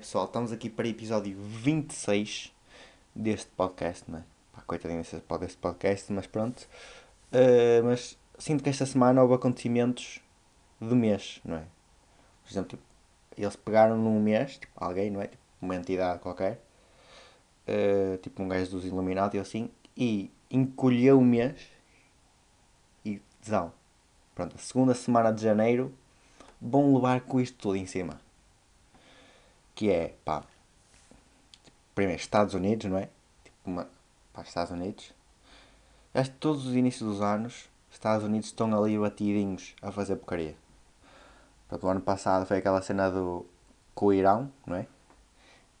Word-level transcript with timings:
pessoal, 0.00 0.24
estamos 0.24 0.50
aqui 0.50 0.70
para 0.70 0.88
episódio 0.88 1.36
26 1.38 2.50
deste 3.14 3.48
podcast, 3.48 4.10
não 4.10 4.20
é? 4.20 4.22
Pá, 4.50 4.62
coitadinho 4.62 5.02
desse 5.02 5.56
podcast, 5.58 6.10
mas 6.10 6.26
pronto. 6.26 6.66
Uh, 7.30 7.84
mas 7.84 8.18
sinto 8.38 8.64
que 8.64 8.70
esta 8.70 8.86
semana 8.86 9.20
houve 9.20 9.34
acontecimentos 9.34 10.18
do 10.80 10.96
mês, 10.96 11.40
não 11.44 11.56
é? 11.56 11.64
Por 12.42 12.50
exemplo, 12.50 12.70
tipo, 12.70 12.82
eles 13.36 13.54
pegaram 13.56 13.98
num 13.98 14.18
mês, 14.18 14.56
tipo, 14.56 14.72
alguém, 14.74 15.10
não 15.10 15.20
é? 15.20 15.26
Tipo, 15.26 15.42
uma 15.60 15.76
entidade 15.76 16.18
qualquer, 16.20 16.64
uh, 17.68 18.16
tipo 18.22 18.42
um 18.42 18.48
gajo 18.48 18.70
dos 18.70 18.86
Illuminati 18.86 19.36
ou 19.36 19.42
assim, 19.42 19.70
e 19.94 20.30
encolheu 20.50 21.18
o 21.18 21.24
mês 21.24 21.60
e 23.04 23.20
desão. 23.38 23.70
Pronto, 24.34 24.56
a 24.56 24.58
segunda 24.58 24.94
semana 24.94 25.30
de 25.30 25.42
janeiro 25.42 25.92
vão 26.58 26.94
levar 26.94 27.20
com 27.20 27.38
isto 27.38 27.58
tudo 27.58 27.76
em 27.76 27.84
cima. 27.84 28.18
Que 29.80 29.88
é, 29.90 30.14
pá, 30.26 30.44
primeiro 31.94 32.20
Estados 32.20 32.52
Unidos, 32.52 32.90
não 32.90 32.98
é? 32.98 33.08
Tipo 33.42 33.56
uma, 33.64 33.88
pá, 34.30 34.42
Estados 34.42 34.70
Unidos. 34.70 35.10
Acho 36.12 36.30
que 36.30 36.36
todos 36.36 36.66
os 36.66 36.74
inícios 36.74 37.08
dos 37.08 37.22
anos, 37.22 37.66
Estados 37.90 38.22
Unidos 38.22 38.48
estão 38.48 38.78
ali 38.78 38.98
batidinhos 38.98 39.74
a 39.80 39.90
fazer 39.90 40.16
porcaria. 40.16 40.54
Pronto, 41.66 41.86
o 41.86 41.88
ano 41.88 42.00
passado 42.02 42.44
foi 42.44 42.58
aquela 42.58 42.82
cena 42.82 43.10
do 43.10 43.46
com 43.94 44.08
o 44.08 44.12
Irão, 44.12 44.52
não 44.66 44.76
é? 44.76 44.86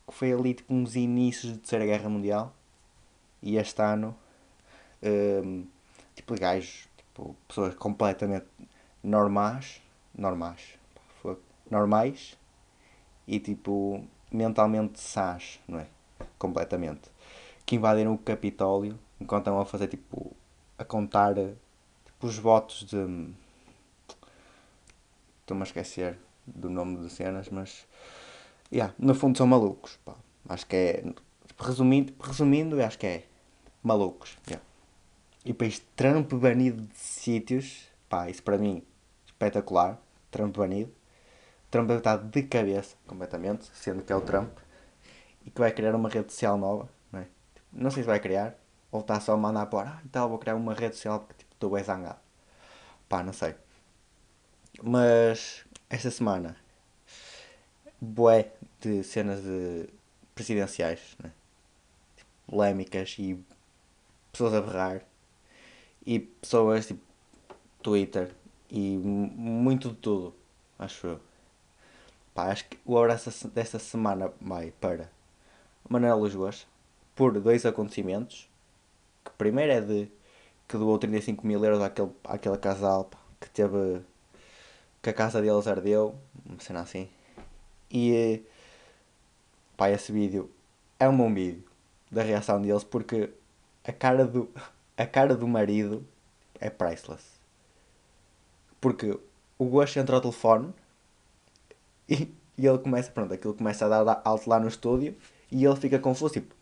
Que 0.06 0.14
foi 0.14 0.32
ali 0.32 0.54
tipo 0.54 0.72
uns 0.72 0.96
inícios 0.96 1.52
de 1.52 1.58
Terceira 1.58 1.84
Guerra 1.84 2.08
Mundial. 2.08 2.54
E 3.42 3.58
este 3.58 3.82
ano, 3.82 4.16
um, 5.44 5.66
tipo 6.14 6.40
gajos, 6.40 6.88
tipo, 6.96 7.36
pessoas 7.46 7.74
completamente 7.74 8.46
normais, 9.02 9.82
normais, 10.14 10.78
normais 11.70 12.39
e 13.30 13.38
tipo 13.38 14.04
mentalmente 14.32 14.98
sás, 14.98 15.60
não 15.68 15.78
é? 15.78 15.86
Completamente. 16.36 17.08
Que 17.64 17.76
invadiram 17.76 18.12
o 18.12 18.18
Capitólio 18.18 18.98
enquanto 19.20 19.42
estão 19.42 19.60
a 19.60 19.64
fazer 19.64 19.86
tipo 19.86 20.36
a 20.76 20.84
contar 20.84 21.34
tipo, 21.34 22.26
os 22.26 22.36
votos 22.36 22.84
de. 22.84 23.32
Estou-me 25.42 25.62
a 25.62 25.64
esquecer 25.64 26.18
do 26.44 26.68
nome 26.68 26.98
de 26.98 27.10
cenas, 27.10 27.48
mas. 27.50 27.86
Yeah, 28.72 28.92
no 28.98 29.14
fundo 29.14 29.38
são 29.38 29.46
malucos. 29.46 29.96
Pá. 30.04 30.16
Acho 30.48 30.66
que 30.66 30.76
é. 30.76 31.04
Tipo, 31.46 31.62
resumindo, 31.62 32.12
resumindo, 32.20 32.82
acho 32.82 32.98
que 32.98 33.06
é 33.06 33.24
malucos. 33.80 34.36
Yeah. 34.48 34.64
E 35.44 35.52
depois 35.52 35.80
Trump 35.94 36.32
banido 36.34 36.82
de 36.82 36.98
sítios. 36.98 37.84
Pá, 38.08 38.28
isso 38.28 38.42
para 38.42 38.58
mim 38.58 38.82
espetacular. 39.24 40.00
Trump 40.32 40.56
banido. 40.56 40.92
Trump 41.70 41.90
estar 41.90 42.16
de 42.16 42.42
cabeça 42.42 42.96
completamente, 43.06 43.70
sendo 43.74 44.02
que 44.02 44.12
é 44.12 44.16
o 44.16 44.20
Trump, 44.20 44.50
e 45.44 45.50
que 45.50 45.60
vai 45.60 45.72
criar 45.72 45.94
uma 45.94 46.08
rede 46.08 46.32
social 46.32 46.58
nova, 46.58 46.88
não 47.12 47.20
é? 47.20 47.26
Não 47.72 47.90
sei 47.90 48.02
se 48.02 48.08
vai 48.08 48.20
criar, 48.20 48.56
ou 48.90 49.00
está 49.00 49.20
só 49.20 49.34
a 49.34 49.36
mandar 49.36 49.66
para 49.66 49.90
ah, 49.90 50.00
então 50.04 50.28
vou 50.28 50.38
criar 50.38 50.56
uma 50.56 50.74
rede 50.74 50.96
social 50.96 51.20
porque 51.20 51.34
tipo, 51.34 51.54
estou 51.54 51.70
bem 51.70 51.84
zangado. 51.84 52.18
Pá, 53.08 53.22
não 53.22 53.32
sei. 53.32 53.54
Mas 54.82 55.64
esta 55.88 56.10
semana, 56.10 56.56
bué 58.00 58.52
de 58.80 59.02
cenas 59.04 59.42
de 59.42 59.88
presidenciais, 60.34 61.16
né? 61.22 61.32
tipo, 62.16 62.30
polémicas 62.48 63.16
e 63.18 63.38
pessoas 64.32 64.54
a 64.54 64.60
berrar 64.60 65.02
e 66.04 66.18
pessoas 66.18 66.86
tipo 66.86 67.02
Twitter 67.82 68.34
e 68.70 68.96
muito 68.98 69.90
de 69.90 69.96
tudo, 69.96 70.34
acho 70.78 71.06
eu. 71.06 71.29
Pá, 72.40 72.46
acho 72.46 72.64
que 72.64 72.78
o 72.86 72.96
abraço 72.96 73.48
desta 73.48 73.78
semana 73.78 74.32
vai 74.40 74.70
para 74.80 75.10
Manuel 75.86 76.16
Luas 76.16 76.66
por 77.14 77.38
dois 77.38 77.66
acontecimentos. 77.66 78.48
Que 79.22 79.30
primeiro 79.32 79.70
é 79.70 79.80
de 79.82 80.10
que 80.66 80.78
doou 80.78 80.98
35 80.98 81.46
mil 81.46 81.62
euros 81.62 81.82
àquele, 81.82 82.10
àquele 82.24 82.56
casal 82.56 83.04
pá, 83.04 83.18
que 83.38 83.50
teve 83.50 84.00
que 85.02 85.10
a 85.10 85.12
casa 85.12 85.42
deles 85.42 85.66
ardeu, 85.66 86.14
uma 86.46 86.58
cena 86.60 86.80
assim. 86.80 87.10
E 87.90 88.42
pá, 89.76 89.90
esse 89.90 90.10
vídeo 90.10 90.50
é 90.98 91.06
um 91.06 91.16
bom 91.18 91.34
vídeo 91.34 91.62
da 92.10 92.22
reação 92.22 92.58
deles 92.62 92.84
porque 92.84 93.28
a 93.84 93.92
cara 93.92 94.24
do, 94.24 94.48
a 94.96 95.04
cara 95.04 95.36
do 95.36 95.46
marido 95.46 96.02
é 96.58 96.70
priceless. 96.70 97.38
Porque 98.80 99.20
o 99.58 99.66
Gosto 99.66 99.98
entra 99.98 100.16
ao 100.16 100.22
telefone 100.22 100.72
e, 102.10 102.34
e 102.58 102.66
ele 102.66 102.78
começa, 102.78 103.10
pronto, 103.10 103.32
aquilo 103.32 103.54
começa 103.54 103.86
a 103.86 104.04
dar 104.04 104.20
alto 104.24 104.50
lá 104.50 104.58
no 104.58 104.68
estúdio 104.68 105.16
e 105.50 105.64
ele 105.64 105.76
fica 105.76 105.98
confuso, 105.98 106.34
tipo, 106.34 106.54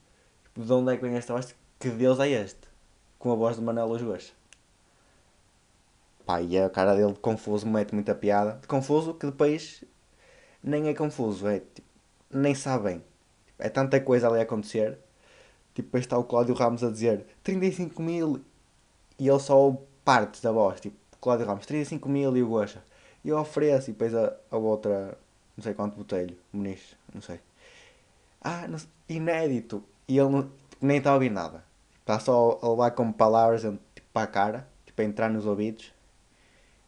de 0.56 0.72
onde 0.72 0.92
é 0.92 0.96
que 0.96 1.02
vem 1.02 1.16
esta 1.16 1.32
voz? 1.32 1.54
Que 1.78 1.88
Deus 1.88 2.20
é 2.20 2.28
este? 2.28 2.60
Com 3.18 3.32
a 3.32 3.34
voz 3.34 3.56
de 3.56 3.62
Manela 3.62 3.98
Joas. 3.98 4.32
Pá, 6.26 6.42
e 6.42 6.58
a 6.58 6.68
cara 6.68 6.94
dele 6.94 7.12
de 7.12 7.20
confuso 7.20 7.66
mete 7.66 7.94
muita 7.94 8.14
piada. 8.14 8.58
De 8.60 8.66
confuso 8.66 9.14
que 9.14 9.26
depois 9.26 9.82
nem 10.62 10.88
é 10.88 10.94
confuso, 10.94 11.46
é 11.48 11.60
tipo, 11.60 11.88
nem 12.30 12.54
sabe 12.54 12.84
bem. 12.84 12.98
Tipo, 13.46 13.62
é 13.62 13.68
tanta 13.68 14.00
coisa 14.00 14.28
ali 14.28 14.40
a 14.40 14.42
acontecer. 14.42 14.98
Tipo, 15.74 15.86
depois 15.86 16.04
está 16.04 16.18
o 16.18 16.24
Cláudio 16.24 16.54
Ramos 16.54 16.84
a 16.84 16.90
dizer 16.90 17.24
35 17.42 18.02
mil 18.02 18.40
e 19.18 19.28
ele 19.28 19.40
só 19.40 19.76
parte 20.04 20.42
da 20.42 20.52
voz, 20.52 20.80
tipo, 20.80 20.96
Cláudio 21.20 21.46
Ramos, 21.46 21.66
35 21.66 22.08
mil 22.08 22.36
e 22.36 22.42
o 22.42 22.48
Gocha. 22.48 22.82
E 23.24 23.28
eu 23.28 23.38
ofereço 23.38 23.90
e 23.90 23.92
depois 23.92 24.14
a, 24.14 24.36
a 24.50 24.56
outra 24.56 25.16
não 25.58 25.62
sei 25.64 25.74
quanto 25.74 25.96
botelho, 25.96 26.38
Muniz, 26.52 26.96
não 27.12 27.20
sei. 27.20 27.40
Ah, 28.40 28.68
não, 28.68 28.78
inédito. 29.08 29.82
E 30.06 30.16
ele 30.16 30.28
não, 30.28 30.52
nem 30.80 30.98
está 30.98 31.10
a 31.10 31.14
ouvir 31.14 31.32
nada. 31.32 31.64
Está 31.98 32.20
só 32.20 32.60
a 32.62 32.68
levar 32.68 32.92
como 32.92 33.12
palavras 33.12 33.62
tipo, 33.62 34.06
para 34.12 34.22
a 34.22 34.26
cara, 34.28 34.68
tipo, 34.86 35.02
a 35.02 35.04
entrar 35.04 35.28
nos 35.28 35.46
ouvidos. 35.46 35.92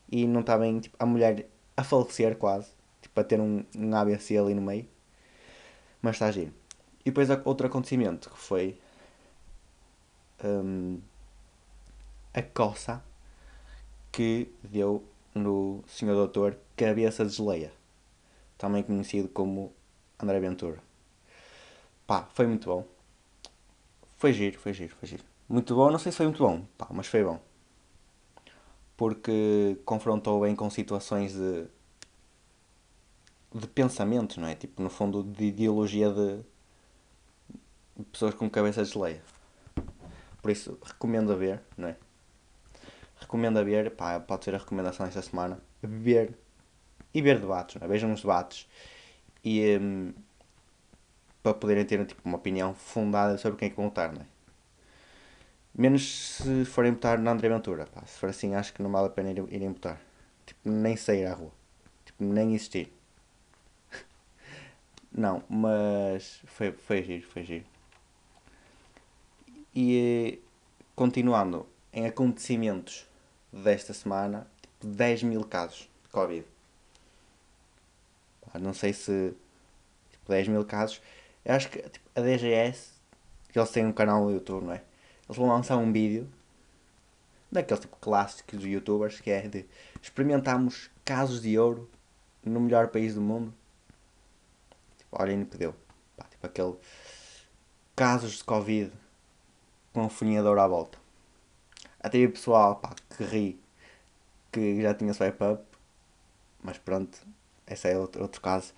E 0.08 0.24
não 0.24 0.42
está 0.42 0.56
bem, 0.56 0.78
tipo, 0.78 0.96
a 1.00 1.04
mulher 1.04 1.48
a 1.76 1.82
falecer 1.82 2.36
quase, 2.36 2.70
tipo, 3.02 3.18
a 3.20 3.24
ter 3.24 3.40
um, 3.40 3.64
um 3.76 3.96
ABC 3.96 4.38
ali 4.38 4.54
no 4.54 4.62
meio. 4.62 4.86
Mas 6.00 6.14
está 6.14 6.26
a 6.26 6.30
giro. 6.30 6.54
E 7.00 7.10
depois 7.10 7.28
outro 7.44 7.66
acontecimento 7.66 8.30
que 8.30 8.38
foi 8.38 8.78
um, 10.44 11.00
a 12.32 12.40
coça 12.40 13.02
que 14.12 14.48
deu 14.62 15.04
no 15.34 15.82
Senhor 15.88 16.14
Doutor 16.14 16.56
Cabeça 16.76 17.26
de 17.26 17.32
Geleia 17.32 17.79
também 18.60 18.82
conhecido 18.82 19.26
como 19.28 19.74
André 20.22 20.38
Ventura. 20.38 20.78
Pá, 22.06 22.28
foi 22.34 22.46
muito 22.46 22.68
bom. 22.68 22.86
Foi 24.18 24.34
giro, 24.34 24.58
foi 24.58 24.74
giro, 24.74 24.94
foi 24.96 25.08
giro. 25.08 25.24
Muito 25.48 25.74
bom, 25.74 25.90
não 25.90 25.98
sei 25.98 26.12
se 26.12 26.18
foi 26.18 26.26
muito 26.26 26.42
bom, 26.46 26.66
pá, 26.76 26.86
mas 26.90 27.06
foi 27.06 27.24
bom. 27.24 27.40
Porque 28.98 29.78
confrontou 29.86 30.42
bem 30.42 30.54
com 30.54 30.68
situações 30.68 31.32
de. 31.32 31.66
de 33.54 33.66
pensamento, 33.66 34.38
não 34.38 34.46
é? 34.46 34.54
Tipo, 34.54 34.82
no 34.82 34.90
fundo, 34.90 35.24
de 35.24 35.46
ideologia 35.46 36.10
de. 36.10 36.44
de 37.96 38.04
pessoas 38.12 38.34
com 38.34 38.50
cabeça 38.50 38.84
de 38.84 38.98
leia. 38.98 39.22
Por 40.42 40.50
isso, 40.50 40.78
recomendo 40.82 41.32
a 41.32 41.36
ver, 41.36 41.62
não 41.78 41.88
é? 41.88 41.96
Recomendo 43.18 43.58
a 43.58 43.62
ver, 43.62 43.90
pá, 43.92 44.20
pode 44.20 44.44
ser 44.44 44.54
a 44.54 44.58
recomendação 44.58 45.06
esta 45.06 45.22
semana. 45.22 45.62
Ver 45.82 46.36
e 47.12 47.20
ver 47.20 47.38
debates, 47.38 47.80
é? 47.80 47.86
vejam 47.86 48.12
os 48.12 48.20
debates 48.20 48.68
e 49.44 49.78
um, 49.78 50.12
para 51.42 51.54
poderem 51.54 51.84
ter 51.84 52.04
tipo, 52.06 52.20
uma 52.24 52.36
opinião 52.36 52.74
fundada 52.74 53.38
sobre 53.38 53.58
quem 53.58 53.66
é 53.66 53.70
que 53.70 53.76
vão 53.76 53.86
votar, 53.86 54.12
não 54.12 54.22
é? 54.22 54.26
Menos 55.74 56.36
se 56.36 56.64
forem 56.64 56.92
votar 56.92 57.18
na 57.18 57.30
André 57.30 57.48
Ventura, 57.48 57.86
pá. 57.86 58.04
se 58.04 58.18
for 58.18 58.28
assim 58.28 58.54
acho 58.54 58.72
que 58.74 58.82
não 58.82 58.90
vale 58.90 59.06
a 59.06 59.10
pena 59.10 59.30
irem 59.30 59.68
votar. 59.68 60.00
Tipo, 60.44 60.68
nem 60.68 60.96
sair 60.96 61.26
à 61.26 61.32
rua, 61.32 61.52
tipo, 62.04 62.24
nem 62.24 62.54
existir. 62.54 62.92
não, 65.12 65.42
mas 65.48 66.40
foi, 66.46 66.72
foi 66.72 67.02
giro, 67.04 67.26
foi 67.26 67.44
giro. 67.44 67.64
E 69.74 70.40
continuando 70.96 71.66
em 71.92 72.04
acontecimentos 72.04 73.06
desta 73.52 73.94
semana, 73.94 74.46
tipo, 74.60 74.86
10 74.88 75.22
mil 75.22 75.44
casos 75.44 75.88
de 76.02 76.08
Covid 76.10 76.44
não 78.58 78.72
sei 78.74 78.92
se 78.92 79.34
tipo, 80.10 80.28
10 80.28 80.48
mil 80.48 80.64
casos. 80.64 81.00
Eu 81.44 81.54
acho 81.54 81.68
que 81.70 81.80
tipo, 81.82 82.08
a 82.14 82.20
DGS, 82.20 82.92
que 83.50 83.58
eles 83.58 83.70
têm 83.70 83.86
um 83.86 83.92
canal 83.92 84.24
no 84.24 84.32
YouTube, 84.32 84.64
não 84.64 84.72
é? 84.72 84.82
Eles 85.26 85.36
vão 85.36 85.48
lançar 85.48 85.76
um 85.76 85.92
vídeo 85.92 86.28
daqueles 87.50 87.80
tipo 87.80 87.96
clássicos 87.96 88.60
de 88.60 88.70
youtubers 88.70 89.20
que 89.20 89.30
é 89.30 89.42
de 89.48 89.66
experimentamos 90.00 90.90
casos 91.04 91.40
de 91.40 91.58
ouro 91.58 91.88
no 92.44 92.60
melhor 92.60 92.88
país 92.88 93.14
do 93.14 93.20
mundo. 93.20 93.52
Tipo, 94.98 95.22
olhem 95.22 95.38
no 95.38 95.46
que 95.46 95.56
deu. 95.56 95.74
Pá, 96.16 96.24
tipo 96.30 96.46
aquele 96.46 96.74
casos 97.96 98.38
de 98.38 98.44
Covid 98.44 98.92
com 99.92 100.04
um 100.04 100.08
funhador 100.08 100.58
à 100.58 100.66
volta. 100.66 100.98
Até 102.00 102.24
o 102.24 102.32
pessoal 102.32 102.76
pá, 102.76 102.94
que 103.16 103.24
ri 103.24 103.60
que 104.52 104.82
já 104.82 104.94
tinha 104.94 105.14
swipe 105.14 105.44
up, 105.44 105.64
mas 106.62 106.78
pronto, 106.78 107.18
esse 107.70 107.88
é 107.88 107.96
outro, 107.96 108.22
outro 108.22 108.40
caso. 108.40 108.72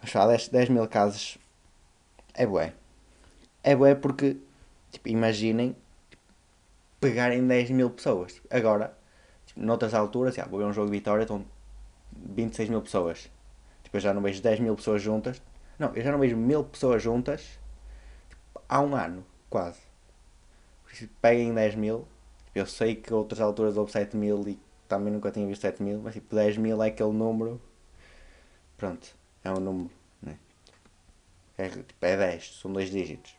Mas 0.00 0.10
falar 0.10 0.28
10, 0.28 0.48
10 0.48 0.68
mil 0.68 0.86
casos 0.86 1.38
é 2.34 2.46
bué. 2.46 2.72
É 3.62 3.74
bué 3.74 3.94
porque, 3.94 4.36
tipo, 4.92 5.08
imaginem 5.08 5.74
pegarem 7.00 7.46
10 7.46 7.70
mil 7.70 7.90
pessoas. 7.90 8.40
Agora, 8.50 8.96
tipo, 9.46 9.60
noutras 9.60 9.94
alturas, 9.94 10.34
já, 10.34 10.44
vou 10.44 10.58
ver 10.58 10.66
um 10.66 10.72
jogo 10.72 10.90
de 10.90 10.96
Vitória, 10.98 11.22
estão 11.22 11.44
26 12.12 12.68
mil 12.68 12.82
pessoas. 12.82 13.30
Tipo, 13.82 13.96
eu 13.96 14.00
já 14.00 14.12
não 14.12 14.22
vejo 14.22 14.42
10 14.42 14.60
mil 14.60 14.74
pessoas 14.76 15.02
juntas. 15.02 15.40
Não, 15.78 15.94
eu 15.94 16.02
já 16.02 16.12
não 16.12 16.18
vejo 16.18 16.36
mil 16.36 16.64
pessoas 16.64 17.02
juntas 17.02 17.58
tipo, 18.28 18.60
há 18.68 18.80
um 18.80 18.94
ano, 18.94 19.24
quase. 19.48 19.80
Isso, 20.92 21.08
peguem 21.20 21.52
10 21.52 21.74
mil. 21.74 22.06
Tipo, 22.46 22.58
eu 22.58 22.66
sei 22.66 22.94
que 22.94 23.12
outras 23.12 23.40
alturas 23.40 23.76
houve 23.76 23.92
7 23.92 24.16
mil 24.16 24.46
e 24.48 24.58
também 24.88 25.12
nunca 25.12 25.30
tinha 25.30 25.46
visto 25.46 25.62
7 25.62 25.82
mil, 25.82 26.00
mas 26.02 26.14
tipo, 26.14 26.34
10 26.34 26.56
mil 26.58 26.82
é 26.82 26.88
aquele 26.88 27.12
número. 27.12 27.60
Pronto, 28.76 29.14
é 29.42 29.50
um 29.50 29.60
número. 29.60 29.90
Né? 30.22 30.38
É, 31.56 31.68
tipo, 31.68 31.94
é 32.00 32.16
10, 32.16 32.58
são 32.60 32.72
dois 32.72 32.90
dígitos. 32.90 33.34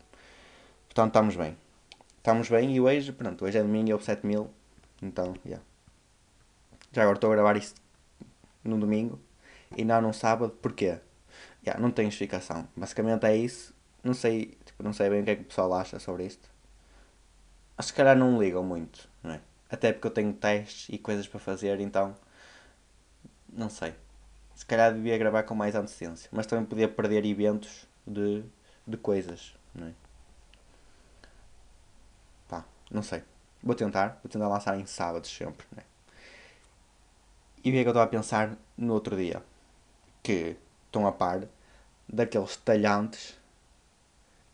Portanto, 0.87 1.09
estamos 1.09 1.35
bem. 1.35 1.57
Estamos 2.17 2.49
bem 2.49 2.75
e 2.75 2.81
hoje, 2.81 3.11
pronto, 3.11 3.45
hoje 3.45 3.57
é 3.57 3.61
domingo 3.61 3.89
e 3.89 3.93
houve 3.93 4.05
7 4.05 4.25
mil. 4.25 4.49
Então, 5.01 5.33
já. 5.35 5.41
Yeah. 5.45 5.65
Já 6.91 7.01
agora 7.03 7.17
estou 7.17 7.31
a 7.31 7.35
gravar 7.35 7.55
isto 7.57 7.79
no 8.63 8.79
domingo 8.79 9.19
e 9.75 9.85
não 9.85 10.01
num 10.01 10.13
sábado, 10.13 10.51
porquê? 10.61 10.99
Yeah, 11.65 11.81
não 11.81 11.91
tem 11.91 12.05
justificação. 12.05 12.67
Basicamente 12.75 13.25
é 13.25 13.35
isso. 13.35 13.73
Não 14.03 14.13
sei, 14.13 14.57
tipo, 14.65 14.81
não 14.83 14.93
sei 14.93 15.09
bem 15.09 15.21
o 15.21 15.23
que 15.23 15.31
é 15.31 15.35
que 15.35 15.41
o 15.43 15.45
pessoal 15.45 15.73
acha 15.73 15.99
sobre 15.99 16.25
isto. 16.25 16.49
Se 17.79 17.93
calhar 17.93 18.17
não 18.17 18.41
ligam 18.41 18.63
muito, 18.63 19.07
não 19.21 19.33
é? 19.33 19.41
Até 19.69 19.93
porque 19.93 20.07
eu 20.07 20.11
tenho 20.11 20.33
testes 20.33 20.87
e 20.89 20.97
coisas 20.97 21.27
para 21.27 21.39
fazer, 21.39 21.79
então. 21.79 22.15
Não 23.49 23.69
sei. 23.69 23.93
Se 24.57 24.65
calhar 24.65 24.91
devia 24.91 25.15
gravar 25.19 25.43
com 25.43 25.53
mais 25.53 25.75
antecedência. 25.75 26.27
Mas 26.33 26.47
também 26.47 26.65
podia 26.65 26.89
perder 26.89 27.23
eventos 27.23 27.87
de, 28.07 28.43
de 28.87 28.97
coisas, 28.97 29.55
não 29.73 29.85
é? 29.85 29.93
Pá, 32.49 32.65
não 32.89 33.03
sei. 33.03 33.21
Vou 33.61 33.75
tentar. 33.75 34.19
Vou 34.23 34.31
tentar 34.31 34.47
lançar 34.47 34.75
em 34.79 34.85
sábados 34.87 35.29
sempre, 35.29 35.63
não 35.71 35.79
é? 35.79 35.85
E 37.63 37.69
o 37.69 37.71
que 37.71 37.77
é 37.77 37.83
que 37.83 37.87
eu 37.87 37.91
estava 37.91 38.05
a 38.05 38.07
pensar 38.07 38.57
no 38.75 38.93
outro 38.93 39.15
dia? 39.15 39.43
Que 40.23 40.57
estão 40.87 41.05
a 41.05 41.11
par 41.11 41.47
daqueles 42.09 42.57
talhantes 42.57 43.37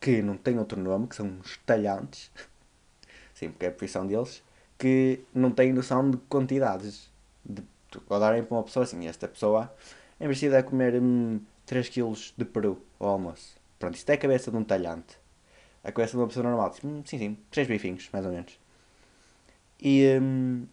que 0.02 0.22
não 0.22 0.36
têm 0.36 0.60
outro 0.60 0.82
nome, 0.82 1.08
que 1.08 1.16
são 1.16 1.28
uns 1.28 1.56
talhantes. 1.66 2.30
Sim, 3.34 3.52
porque 3.52 3.68
é 3.68 3.70
a 3.70 3.72
profissão 3.72 4.06
deles 4.06 4.44
que 4.78 5.24
não 5.34 5.50
têm 5.50 5.72
noção 5.72 6.12
de 6.12 6.18
quantidades. 6.18 7.10
De, 7.46 7.64
ao 8.10 8.20
darem 8.20 8.44
para 8.44 8.56
uma 8.58 8.64
pessoa 8.64 8.84
assim, 8.84 9.08
esta 9.08 9.28
pessoa 9.28 9.74
em 10.20 10.28
vez 10.28 10.40
de 10.40 10.64
comer 10.64 10.96
hum, 11.02 11.42
3 11.66 11.90
kg 11.90 12.14
de 12.38 12.46
peru 12.46 12.82
ao 13.00 13.10
almoço. 13.10 13.58
Pronto, 13.80 13.96
isto 13.96 14.10
é 14.10 14.14
a 14.14 14.18
cabeça 14.18 14.52
de 14.52 14.58
um 14.58 14.64
talhante. 14.64 15.18
A 15.84 15.92
cabeça 15.92 16.12
de 16.12 16.18
uma 16.18 16.28
pessoa 16.28 16.44
normal. 16.44 16.70
Tipo, 16.72 16.88
hum, 16.88 17.04
sim, 17.06 17.18
sim, 17.18 17.38
3 17.52 17.68
bifinhos, 17.68 18.10
mais 18.12 18.26
ou 18.26 18.32
menos. 18.32 18.58
E 19.80 20.18
hum, 20.22 20.66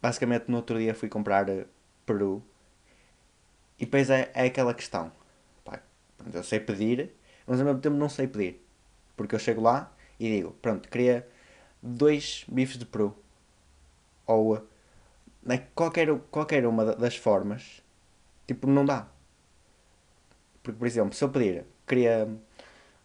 basicamente 0.00 0.48
no 0.48 0.56
outro 0.56 0.78
dia 0.78 0.94
fui 0.94 1.08
comprar 1.08 1.48
eh, 1.48 1.66
peru. 2.06 2.42
E 3.78 3.84
depois 3.84 4.10
é, 4.10 4.30
é 4.34 4.46
aquela 4.46 4.74
questão. 4.74 5.12
Pá, 5.64 5.80
pronto, 6.16 6.36
eu 6.36 6.42
sei 6.44 6.60
pedir, 6.60 7.10
mas 7.46 7.60
ao 7.60 7.66
mesmo 7.66 7.80
tempo 7.80 7.96
não 7.96 8.08
sei 8.08 8.26
pedir. 8.26 8.60
Porque 9.16 9.34
eu 9.34 9.38
chego 9.38 9.62
lá 9.62 9.92
e 10.18 10.28
digo, 10.36 10.52
pronto, 10.62 10.88
queria 10.88 11.26
dois 11.82 12.44
bifes 12.48 12.78
de 12.78 12.86
peru. 12.86 13.16
Ou 14.26 14.62
né, 15.48 15.66
qualquer, 15.74 16.14
qualquer 16.30 16.66
uma 16.66 16.84
das 16.94 17.16
formas, 17.16 17.82
tipo, 18.46 18.66
não 18.66 18.84
dá. 18.84 19.08
Porque, 20.62 20.78
por 20.78 20.86
exemplo, 20.86 21.14
se 21.14 21.24
eu 21.24 21.30
pedir, 21.30 21.64
queria 21.86 22.28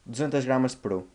200 0.06 0.44
gramas 0.44 0.72
de 0.72 0.78
peru. 0.78 1.08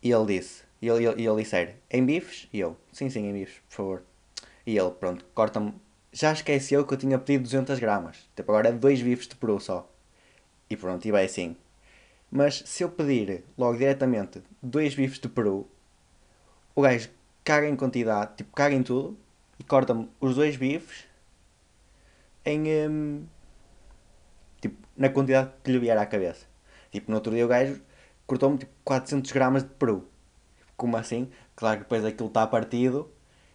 E 0.00 0.12
ele 0.12 0.38
disse, 0.38 0.62
e 0.80 0.88
ele, 0.88 1.04
ele, 1.04 1.26
ele 1.26 1.42
disser, 1.42 1.78
em 1.90 2.06
bifes? 2.06 2.48
E 2.52 2.60
eu, 2.60 2.76
sim, 2.92 3.10
sim, 3.10 3.26
em 3.26 3.32
bifes, 3.32 3.60
por 3.68 3.74
favor. 3.74 4.02
E 4.64 4.78
ele, 4.78 4.92
pronto, 4.92 5.24
corta-me. 5.34 5.74
Já 6.12 6.32
esqueceu 6.32 6.86
que 6.86 6.94
eu 6.94 6.98
tinha 6.98 7.18
pedido 7.18 7.42
200 7.42 7.80
gramas. 7.80 8.30
Tipo, 8.36 8.52
agora 8.52 8.68
é 8.68 8.72
dois 8.72 9.02
bifes 9.02 9.26
de 9.26 9.34
peru 9.34 9.58
só. 9.58 9.90
E 10.70 10.76
pronto, 10.76 11.04
e 11.04 11.10
vai 11.10 11.24
assim. 11.24 11.56
Mas 12.30 12.62
se 12.66 12.84
eu 12.84 12.88
pedir 12.88 13.44
logo 13.58 13.76
diretamente 13.76 14.42
dois 14.62 14.94
bifes 14.94 15.18
de 15.18 15.28
peru, 15.28 15.68
o 16.72 16.82
gajo 16.82 17.10
caga 17.42 17.68
em 17.68 17.74
quantidade, 17.74 18.36
tipo, 18.36 18.54
caga 18.54 18.76
em 18.76 18.82
tudo 18.84 19.18
corta-me 19.64 20.08
os 20.20 20.34
dois 20.34 20.56
bifes 20.56 21.06
em. 22.44 22.88
Um, 22.88 23.26
tipo, 24.60 24.76
na 24.96 25.08
quantidade 25.08 25.50
que 25.62 25.72
lhe 25.72 25.78
vier 25.78 25.96
à 25.96 26.06
cabeça. 26.06 26.46
Tipo, 26.90 27.10
no 27.10 27.16
outro 27.16 27.32
dia 27.32 27.44
o 27.44 27.48
gajo 27.48 27.80
cortou-me 28.26 28.58
tipo 28.58 28.72
400 28.84 29.30
gramas 29.32 29.62
de 29.62 29.70
peru. 29.70 30.08
Como 30.76 30.96
assim? 30.96 31.30
Claro 31.56 31.78
que 31.78 31.84
depois 31.84 32.04
aquilo 32.04 32.28
está 32.28 32.46
partido. 32.46 33.10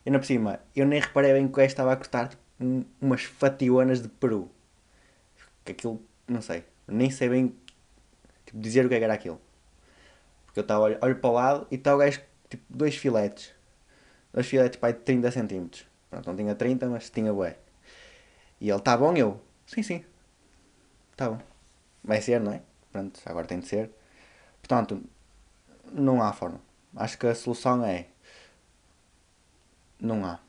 E 0.05 0.09
na 0.09 0.19
por 0.19 0.25
cima, 0.25 0.59
eu 0.75 0.85
nem 0.85 0.99
reparei 0.99 1.33
bem 1.33 1.47
que 1.47 1.53
o 1.53 1.55
gajo 1.55 1.67
estava 1.67 1.91
a 1.91 1.95
cortar 1.95 2.29
tipo, 2.29 2.41
um, 2.59 2.83
umas 3.01 3.23
fationas 3.23 4.01
de 4.01 4.07
peru. 4.07 4.49
Que 5.65 5.71
aquilo, 5.73 6.01
não 6.27 6.41
sei. 6.41 6.63
Nem 6.87 7.09
sei 7.11 7.29
bem 7.29 7.55
tipo, 8.45 8.59
dizer 8.59 8.85
o 8.85 8.93
é 8.93 8.97
que 8.97 9.03
era 9.03 9.13
aquilo. 9.13 9.41
Porque 10.45 10.59
eu 10.59 10.61
estava, 10.61 10.81
olho, 10.81 10.97
olho 11.01 11.15
para 11.17 11.29
o 11.29 11.33
lado 11.33 11.67
e 11.69 11.75
está 11.75 11.93
o 11.93 11.97
gajo 11.97 12.21
tipo 12.49 12.63
dois 12.69 12.95
filetes. 12.95 13.53
Dois 14.33 14.47
filetes 14.47 14.79
pai, 14.79 14.93
de 14.93 14.99
30 14.99 15.31
centímetros. 15.31 15.86
Pronto, 16.09 16.27
não 16.27 16.35
tinha 16.35 16.55
30, 16.55 16.87
mas 16.89 17.09
tinha 17.09 17.33
bué. 17.33 17.57
E 18.59 18.69
ele, 18.69 18.81
tá 18.81 18.97
bom? 18.97 19.13
Eu, 19.15 19.41
sim, 19.65 19.83
sim. 19.83 20.03
Tá 21.15 21.29
bom. 21.29 21.39
Vai 22.03 22.21
ser, 22.21 22.39
não 22.39 22.53
é? 22.53 22.61
Pronto, 22.91 23.19
agora 23.25 23.47
tem 23.47 23.59
de 23.59 23.67
ser. 23.67 23.91
Portanto, 24.61 25.01
não 25.91 26.21
há 26.21 26.31
forma. 26.33 26.61
Acho 26.95 27.17
que 27.17 27.27
a 27.27 27.35
solução 27.35 27.85
é. 27.85 28.07
Não 29.99 30.25
há. 30.25 30.39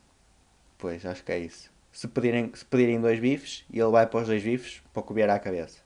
Pois, 0.77 1.05
acho 1.05 1.23
que 1.23 1.31
é 1.31 1.39
isso. 1.39 1.71
Se 1.91 2.07
pedirem, 2.07 2.51
se 2.53 2.63
pedirem 2.63 3.01
dois 3.01 3.19
bifes, 3.19 3.65
ele 3.71 3.89
vai 3.89 4.07
para 4.07 4.21
os 4.21 4.27
dois 4.27 4.43
bifes 4.43 4.81
para 4.93 5.01
o 5.01 5.03
que 5.03 5.21
à 5.21 5.39
cabeça. 5.39 5.79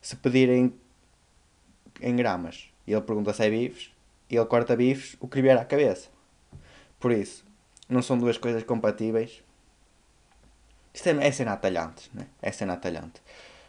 Se 0.00 0.16
pedirem 0.16 0.74
em 2.00 2.16
gramas, 2.16 2.70
ele 2.86 3.00
pergunta 3.00 3.32
se 3.32 3.44
é 3.44 3.50
bifes, 3.50 3.92
ele 4.28 4.44
corta 4.46 4.76
bifes, 4.76 5.16
o 5.20 5.28
que 5.28 5.40
vier 5.40 5.56
à 5.56 5.64
cabeça. 5.64 6.10
Por 6.98 7.12
isso, 7.12 7.44
não 7.90 8.02
são 8.02 8.18
duas 8.18 8.38
coisas 8.38 8.62
compatíveis. 8.62 9.42
Isto 10.94 11.08
é, 11.08 11.26
é 11.26 11.32
cena 11.32 11.52
atalhante, 11.52 12.10
né? 12.14 12.26
É 12.40 12.50
cena 12.52 12.74
atalhante. 12.74 13.20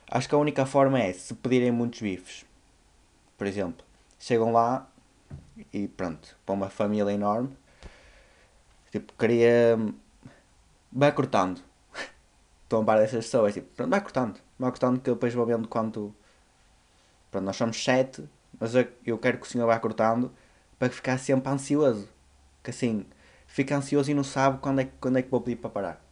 Acho 0.10 0.28
que 0.30 0.36
a 0.36 0.38
única 0.38 0.66
forma 0.66 1.00
é 1.00 1.14
se 1.14 1.34
pedirem 1.34 1.72
muitos 1.72 2.02
bifes. 2.02 2.46
Por 3.38 3.48
exemplo, 3.48 3.86
chegam 4.20 4.52
lá 4.52 4.88
e 5.74 5.88
pronto, 5.88 6.38
para 6.46 6.54
uma 6.54 6.70
família 6.70 7.12
enorme, 7.12 7.56
tipo, 8.92 9.14
queria. 9.18 9.78
Vai 10.92 11.12
cortando. 11.14 11.62
Estão 12.64 12.82
a 12.82 12.86
par 12.86 13.00
dessas 13.00 13.26
pessoas, 13.26 13.54
tipo, 13.54 13.68
pronto, 13.76 13.90
vai 13.90 14.02
cortando. 14.02 14.40
Vai 14.60 14.70
cortando 14.70 15.00
que 15.00 15.10
eu 15.10 15.16
depois 15.16 15.34
vou 15.34 15.46
vendo 15.46 15.68
quanto. 15.68 16.14
Pronto, 17.32 17.46
nós 17.46 17.56
somos 17.56 17.82
sete, 17.82 18.28
mas 18.60 18.76
eu, 18.76 18.88
eu 19.06 19.18
quero 19.18 19.38
que 19.38 19.48
o 19.48 19.50
senhor 19.50 19.66
vá 19.66 19.80
cortando 19.80 20.32
para 20.78 20.90
ficar 20.90 21.18
sempre 21.18 21.52
ansioso. 21.52 22.10
Que 22.64 22.72
assim, 22.72 23.06
fica 23.52 23.76
ansioso 23.76 24.10
e 24.10 24.14
não 24.14 24.24
sabe 24.24 24.60
quando 24.60 24.80
é, 24.80 24.86
quando 25.00 25.18
é 25.18 25.22
que 25.22 25.30
vou 25.30 25.42
pedir 25.42 25.58
para 25.58 25.70
parar. 25.70 26.06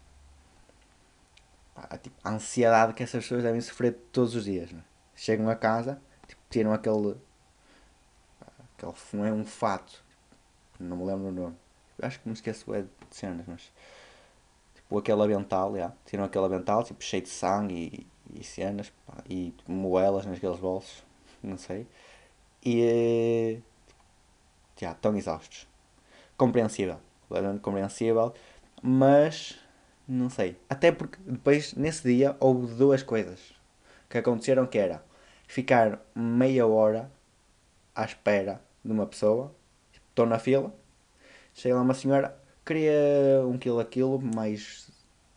A, 1.76 1.98
tipo, 1.98 2.16
a 2.22 2.32
ansiedade 2.32 2.94
que 2.94 3.02
essas 3.02 3.24
pessoas 3.24 3.44
devem 3.44 3.62
sofrer 3.62 3.94
todos 4.12 4.36
os 4.36 4.44
dias. 4.44 4.72
Né? 4.72 4.84
Chegam 5.16 5.50
a 5.50 5.56
casa, 5.56 6.02
tipo, 6.28 6.42
tiram 6.50 6.74
aquele. 6.74 7.16
aquele 8.74 8.94
não 9.14 9.26
é 9.26 9.32
um 9.32 9.46
fato. 9.46 10.04
Não 10.78 10.98
me 10.98 11.06
lembro 11.06 11.28
o 11.28 11.32
nome. 11.32 11.56
Acho 12.02 12.20
que 12.20 12.28
me 12.28 12.34
esqueço 12.34 12.74
é 12.74 12.82
de 12.82 12.90
cenas, 13.12 13.46
mas. 13.48 13.72
Tipo 14.76 14.98
aquele 14.98 15.22
avental, 15.22 15.76
yeah. 15.76 15.96
tiram 16.06 16.24
aquele 16.24 16.46
avental, 16.46 16.84
tipo, 16.84 17.02
cheio 17.04 17.24
de 17.24 17.30
sangue 17.30 18.08
e, 18.34 18.40
e 18.40 18.44
cenas, 18.44 18.92
pá, 19.06 19.24
e 19.30 19.54
moelas 19.68 20.26
naqueles 20.26 20.60
bolsos, 20.60 21.04
não 21.42 21.58
sei. 21.58 21.88
E. 22.66 23.62
já, 24.78 24.92
estão 24.92 25.16
exaustos. 25.16 25.68
Compreensível. 26.36 27.00
Compreensível. 27.62 28.34
Mas 28.82 29.60
não 30.08 30.30
sei. 30.30 30.58
Até 30.70 30.92
porque 30.92 31.18
depois, 31.26 31.74
nesse 31.76 32.04
dia, 32.04 32.36
houve 32.40 32.74
duas 32.74 33.04
coisas 33.04 33.54
que 34.10 34.18
aconteceram 34.18 34.66
que 34.66 34.78
era 34.78 35.04
ficar 35.48 36.00
meia 36.16 36.66
hora 36.66 37.12
à 37.96 38.06
espera 38.06 38.62
de 38.84 38.92
uma 38.92 39.06
pessoa. 39.06 39.54
Estou 40.10 40.26
na 40.26 40.40
fila. 40.40 40.74
Chega 41.54 41.76
lá 41.76 41.82
uma 41.82 41.94
senhora, 41.94 42.36
queria 42.66 42.94
um 43.46 43.58
quilo 43.58 43.80
a 43.80 43.86
quilo, 43.86 44.20
mais 44.20 44.90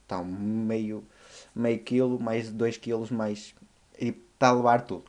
tá, 0.06 0.22
meio, 0.22 1.04
meio 1.54 1.78
quilo, 1.80 2.20
mais 2.20 2.52
dois 2.52 2.76
quilos, 2.76 3.11
mais. 3.11 3.54
E 3.99 4.08
está 4.08 4.49
a 4.49 4.52
levar 4.52 4.82
tudo. 4.82 5.04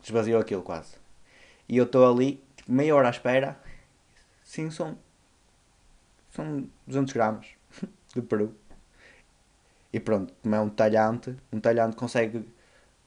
Desvaziou 0.00 0.40
aquilo 0.40 0.62
quase. 0.62 0.96
E 1.68 1.76
eu 1.76 1.84
estou 1.84 2.10
ali, 2.10 2.42
tipo, 2.56 2.72
meia 2.72 2.94
hora 2.94 3.08
à 3.08 3.10
espera. 3.10 3.58
Sim, 4.44 4.70
são. 4.70 4.96
São 6.30 6.68
200 6.86 7.12
gramas 7.12 7.46
de 8.14 8.22
peru. 8.22 8.54
E 9.92 9.98
pronto, 9.98 10.34
como 10.42 10.54
é 10.54 10.60
um 10.60 10.68
talhante, 10.68 11.34
um 11.52 11.60
talhante 11.60 11.96
consegue 11.96 12.44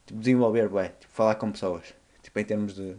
tipo, 0.05 0.19
desenvolver, 0.19 0.67
bué, 0.67 0.89
tipo, 0.89 1.13
falar 1.13 1.35
com 1.35 1.51
pessoas. 1.51 1.93
Tipo, 2.23 2.39
em 2.39 2.45
termos 2.45 2.75
de. 2.75 2.97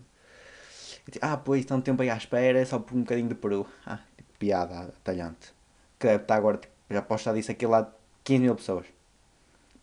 Tipo, 1.11 1.19
ah, 1.26 1.37
pois, 1.37 1.69
um 1.71 1.81
tempo 1.81 2.02
aí 2.02 2.11
à 2.11 2.17
espera, 2.17 2.61
é 2.61 2.64
só 2.64 2.79
por 2.79 2.95
um 2.97 3.00
bocadinho 3.00 3.29
de 3.29 3.35
peru. 3.35 3.67
Ah, 3.85 4.00
tipo, 4.17 4.33
piada 4.38 4.95
talhante. 5.02 5.52
Que 5.99 6.07
deve 6.07 6.23
estar 6.23 6.37
agora, 6.37 6.59
tipo, 6.59 6.73
já 6.91 7.02
posso 7.02 7.23
estar 7.23 7.35
disso 7.35 7.50
aqui 7.50 7.67
lá 7.67 7.93
15 8.25 8.41
mil 8.41 8.55
pessoas. 8.55 8.87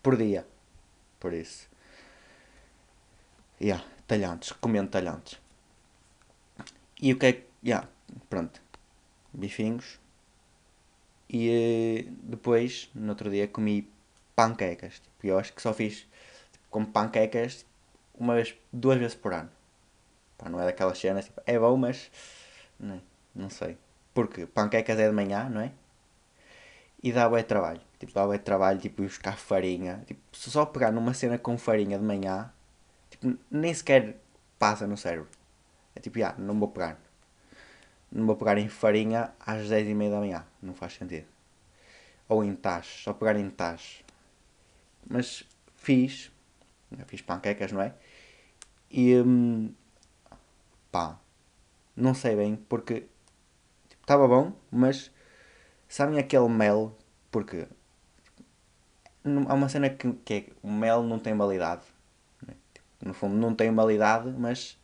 Por 0.01 0.15
dia. 0.17 0.48
Por 1.19 1.34
isso. 1.34 1.67
Yeah, 3.62 3.84
talhantes, 4.08 4.51
recomendo 4.51 4.89
talhantes. 4.89 5.38
E 7.01 7.12
o 7.13 7.19
que 7.19 7.25
é 7.25 7.34
que. 7.34 7.43
Yeah, 7.63 7.88
pronto. 8.29 8.62
Bifinhos. 9.34 9.99
E 11.29 12.05
eh, 12.07 12.12
depois, 12.24 12.89
no 12.95 13.09
outro 13.09 13.29
dia, 13.29 13.48
comi 13.48 13.88
panquecas. 14.36 14.95
Tipo, 15.00 15.27
eu 15.27 15.39
acho 15.39 15.53
que 15.53 15.62
só 15.62 15.74
fiz 15.74 16.07
tipo, 16.51 16.65
como 16.69 16.88
panquecas 16.88 17.65
uma 18.15 18.36
vez, 18.36 18.55
duas 18.74 18.98
vezes 19.00 19.15
por 19.15 19.33
ano. 19.33 19.50
Pá, 20.38 20.50
não 20.50 20.62
é 20.62 20.65
daquelas 20.65 20.98
cenas, 21.00 21.25
tipo, 21.25 21.41
é 21.45 21.59
bom, 21.59 21.77
mas 21.77 22.12
não, 22.79 23.01
não 23.36 23.50
sei. 23.50 23.77
Porque 24.13 24.45
panquecas 24.48 25.00
é 25.00 25.07
de 25.07 25.13
manhã, 25.15 25.50
não 25.50 25.62
é? 25.62 25.71
E 27.01 27.12
dá 27.12 27.29
bem 27.29 27.43
trabalho. 27.43 27.81
Tipo, 28.00 28.13
dá 28.13 28.27
bem 28.27 28.39
trabalho, 28.39 28.79
tipo, 28.79 29.03
buscar 29.03 29.38
farinha. 29.38 30.03
Tipo, 30.05 30.21
se 30.33 30.50
só 30.51 30.65
pegar 30.65 30.91
numa 30.91 31.13
cena 31.13 31.38
com 31.38 31.57
farinha 31.57 31.98
de 31.98 32.03
manhã, 32.03 32.51
tipo, 33.09 33.38
nem 33.51 33.74
sequer 33.74 34.17
passa 34.59 34.88
no 34.88 34.98
cérebro. 34.98 35.29
É 35.95 36.00
tipo, 36.00 36.24
ah, 36.24 36.36
não 36.38 36.59
vou 36.59 36.69
pegar. 36.69 37.00
Não 38.11 38.25
vou 38.25 38.35
pegar 38.35 38.57
em 38.57 38.67
farinha 38.67 39.31
às 39.39 39.69
10 39.69 39.89
e 39.89 39.93
meia 39.93 40.11
da 40.11 40.19
manhã. 40.19 40.45
Não 40.61 40.73
faz 40.73 40.93
sentido. 40.93 41.27
Ou 42.27 42.43
em 42.43 42.55
tachos, 42.55 43.03
só 43.03 43.13
pegar 43.13 43.35
em 43.35 43.49
tachos. 43.49 44.03
Mas 45.07 45.43
fiz. 45.75 46.31
Fiz 47.07 47.21
panquecas, 47.21 47.71
não 47.71 47.81
é? 47.81 47.93
E. 48.89 49.15
Hum, 49.15 49.73
pá. 50.91 51.19
Não 51.95 52.13
sei 52.13 52.35
bem, 52.35 52.55
porque. 52.55 53.07
Estava 54.01 54.23
tipo, 54.23 54.35
bom, 54.35 54.53
mas. 54.71 55.11
Sabem 55.87 56.19
aquele 56.19 56.49
mel? 56.49 56.97
Porque. 57.31 57.67
Há 59.23 59.53
uma 59.53 59.69
cena 59.69 59.89
que, 59.89 60.11
que 60.25 60.33
é. 60.33 60.45
O 60.63 60.71
mel 60.71 61.03
não 61.03 61.19
tem 61.19 61.35
validade. 61.35 61.83
Né? 62.45 62.55
Tipo, 62.73 62.87
no 63.01 63.13
fundo, 63.13 63.35
não 63.35 63.53
tem 63.53 63.73
validade, 63.73 64.29
mas. 64.31 64.77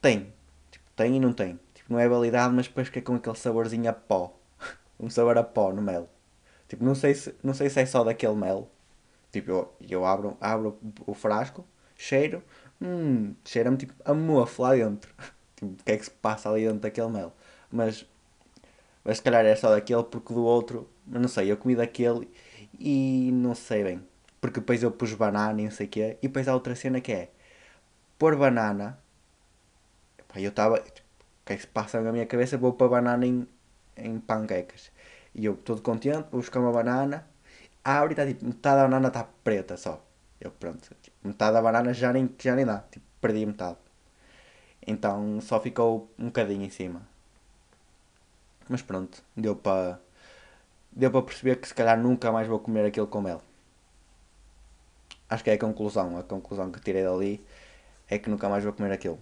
Tem. 0.00 0.32
Tipo, 0.70 0.84
tem 0.96 1.16
e 1.16 1.20
não 1.20 1.32
tem. 1.32 1.58
Tipo, 1.84 1.94
não 1.94 2.00
é 2.00 2.08
validade, 2.08 2.54
mas 2.54 2.66
depois 2.68 2.88
fica 2.88 3.02
com 3.02 3.14
aquele 3.16 3.36
saborzinho 3.36 3.88
a 3.90 3.92
pó. 3.92 4.34
um 5.00 5.10
sabor 5.10 5.38
a 5.38 5.44
pó 5.44 5.72
no 5.72 5.82
mel. 5.82 6.08
Tipo, 6.68 6.84
não 6.84 6.94
sei 6.94 7.14
se, 7.14 7.34
não 7.42 7.54
sei 7.54 7.70
se 7.70 7.80
é 7.80 7.86
só 7.86 8.04
daquele 8.04 8.34
mel 8.34 8.70
Tipo, 9.32 9.50
eu, 9.50 9.74
eu 9.90 10.04
abro, 10.06 10.36
abro 10.40 10.78
o 11.06 11.12
frasco, 11.12 11.66
cheiro, 11.96 12.40
hum, 12.80 13.34
cheira-me 13.44 13.76
tipo 13.76 13.92
a 14.04 14.14
mofo 14.14 14.62
lá 14.62 14.74
dentro. 14.76 15.12
tipo, 15.56 15.72
o 15.72 15.84
que 15.84 15.92
é 15.92 15.96
que 15.96 16.04
se 16.04 16.10
passa 16.12 16.48
ali 16.50 16.62
dentro 16.64 16.80
daquele 16.80 17.08
mel? 17.08 17.32
Mas, 17.70 18.06
mas 19.04 19.18
se 19.18 19.22
calhar 19.24 19.44
é 19.44 19.56
só 19.56 19.70
daquele 19.70 20.04
porque 20.04 20.32
do 20.34 20.44
outro, 20.44 20.88
não 21.06 21.28
sei, 21.28 21.50
eu 21.50 21.56
comi 21.56 21.76
daquele 21.76 22.28
e 22.78 23.30
não 23.32 23.54
sei 23.54 23.84
bem. 23.84 24.02
Porque 24.40 24.60
depois 24.60 24.82
eu 24.82 24.90
pus 24.92 25.12
banana 25.14 25.60
e 25.60 25.64
não 25.64 25.72
sei 25.72 25.86
o 25.86 25.90
quê. 25.90 26.16
E 26.22 26.28
depois 26.28 26.46
há 26.48 26.54
outra 26.54 26.74
cena 26.76 27.00
que 27.00 27.12
é 27.12 27.30
pôr 28.18 28.36
banana. 28.36 28.98
Epá, 30.18 30.40
eu 30.40 30.50
estava. 30.50 30.82
Que 31.44 31.52
é 31.54 31.56
que 31.56 31.62
se 31.62 31.68
passa 31.68 32.00
na 32.00 32.12
minha 32.12 32.26
cabeça? 32.26 32.58
Vou 32.58 32.72
pôr 32.72 32.88
banana 32.88 33.26
em, 33.26 33.46
em 33.96 34.18
panquecas. 34.18 34.90
E 35.34 35.44
eu 35.44 35.56
todo 35.56 35.82
contente, 35.82 36.28
vou 36.30 36.40
buscar 36.40 36.60
uma 36.60 36.72
banana 36.72 37.26
abre 37.84 38.10
e 38.10 38.14
está 38.14 38.26
tipo, 38.26 38.44
metade 38.46 38.76
da 38.76 38.82
banana 38.84 39.08
está 39.08 39.24
preta 39.44 39.76
só. 39.76 40.02
Eu 40.40 40.50
pronto, 40.50 40.94
tipo, 41.02 41.16
metade 41.22 41.54
da 41.54 41.62
banana 41.62 41.92
já 41.92 42.12
nem, 42.12 42.30
já 42.38 42.54
nem 42.56 42.64
dá, 42.66 42.78
tipo, 42.90 43.04
perdi 43.20 43.46
metade. 43.46 43.78
Então 44.86 45.40
só 45.40 45.60
ficou 45.60 46.10
um 46.18 46.26
bocadinho 46.26 46.64
em 46.64 46.70
cima. 46.70 47.02
Mas 48.68 48.82
pronto, 48.82 49.22
deu 49.36 49.54
para 49.56 49.98
deu 50.92 51.10
para 51.10 51.22
perceber 51.22 51.56
que 51.56 51.68
se 51.68 51.74
calhar 51.74 51.98
nunca 51.98 52.32
mais 52.32 52.46
vou 52.48 52.58
comer 52.60 52.86
aquilo 52.86 53.06
com 53.06 53.20
mel. 53.20 53.42
Acho 55.28 55.44
que 55.44 55.50
é 55.50 55.54
a 55.54 55.58
conclusão, 55.58 56.18
a 56.18 56.22
conclusão 56.22 56.70
que 56.70 56.80
tirei 56.80 57.02
dali 57.02 57.44
é 58.08 58.18
que 58.18 58.30
nunca 58.30 58.48
mais 58.48 58.62
vou 58.64 58.72
comer 58.72 58.92
aquilo. 58.92 59.18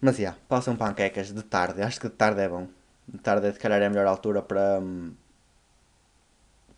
Mas 0.00 0.16
já, 0.16 0.20
yeah, 0.20 0.40
passam 0.48 0.76
panquecas 0.76 1.32
de 1.32 1.42
tarde, 1.42 1.82
acho 1.82 2.00
que 2.00 2.08
de 2.08 2.14
tarde 2.14 2.40
é 2.40 2.48
bom. 2.48 2.68
De 3.08 3.18
tarde, 3.18 3.52
se 3.52 3.58
calhar, 3.58 3.80
é 3.80 3.86
a 3.86 3.90
melhor 3.90 4.06
altura 4.06 4.42
para, 4.42 4.78
hum, 4.80 5.14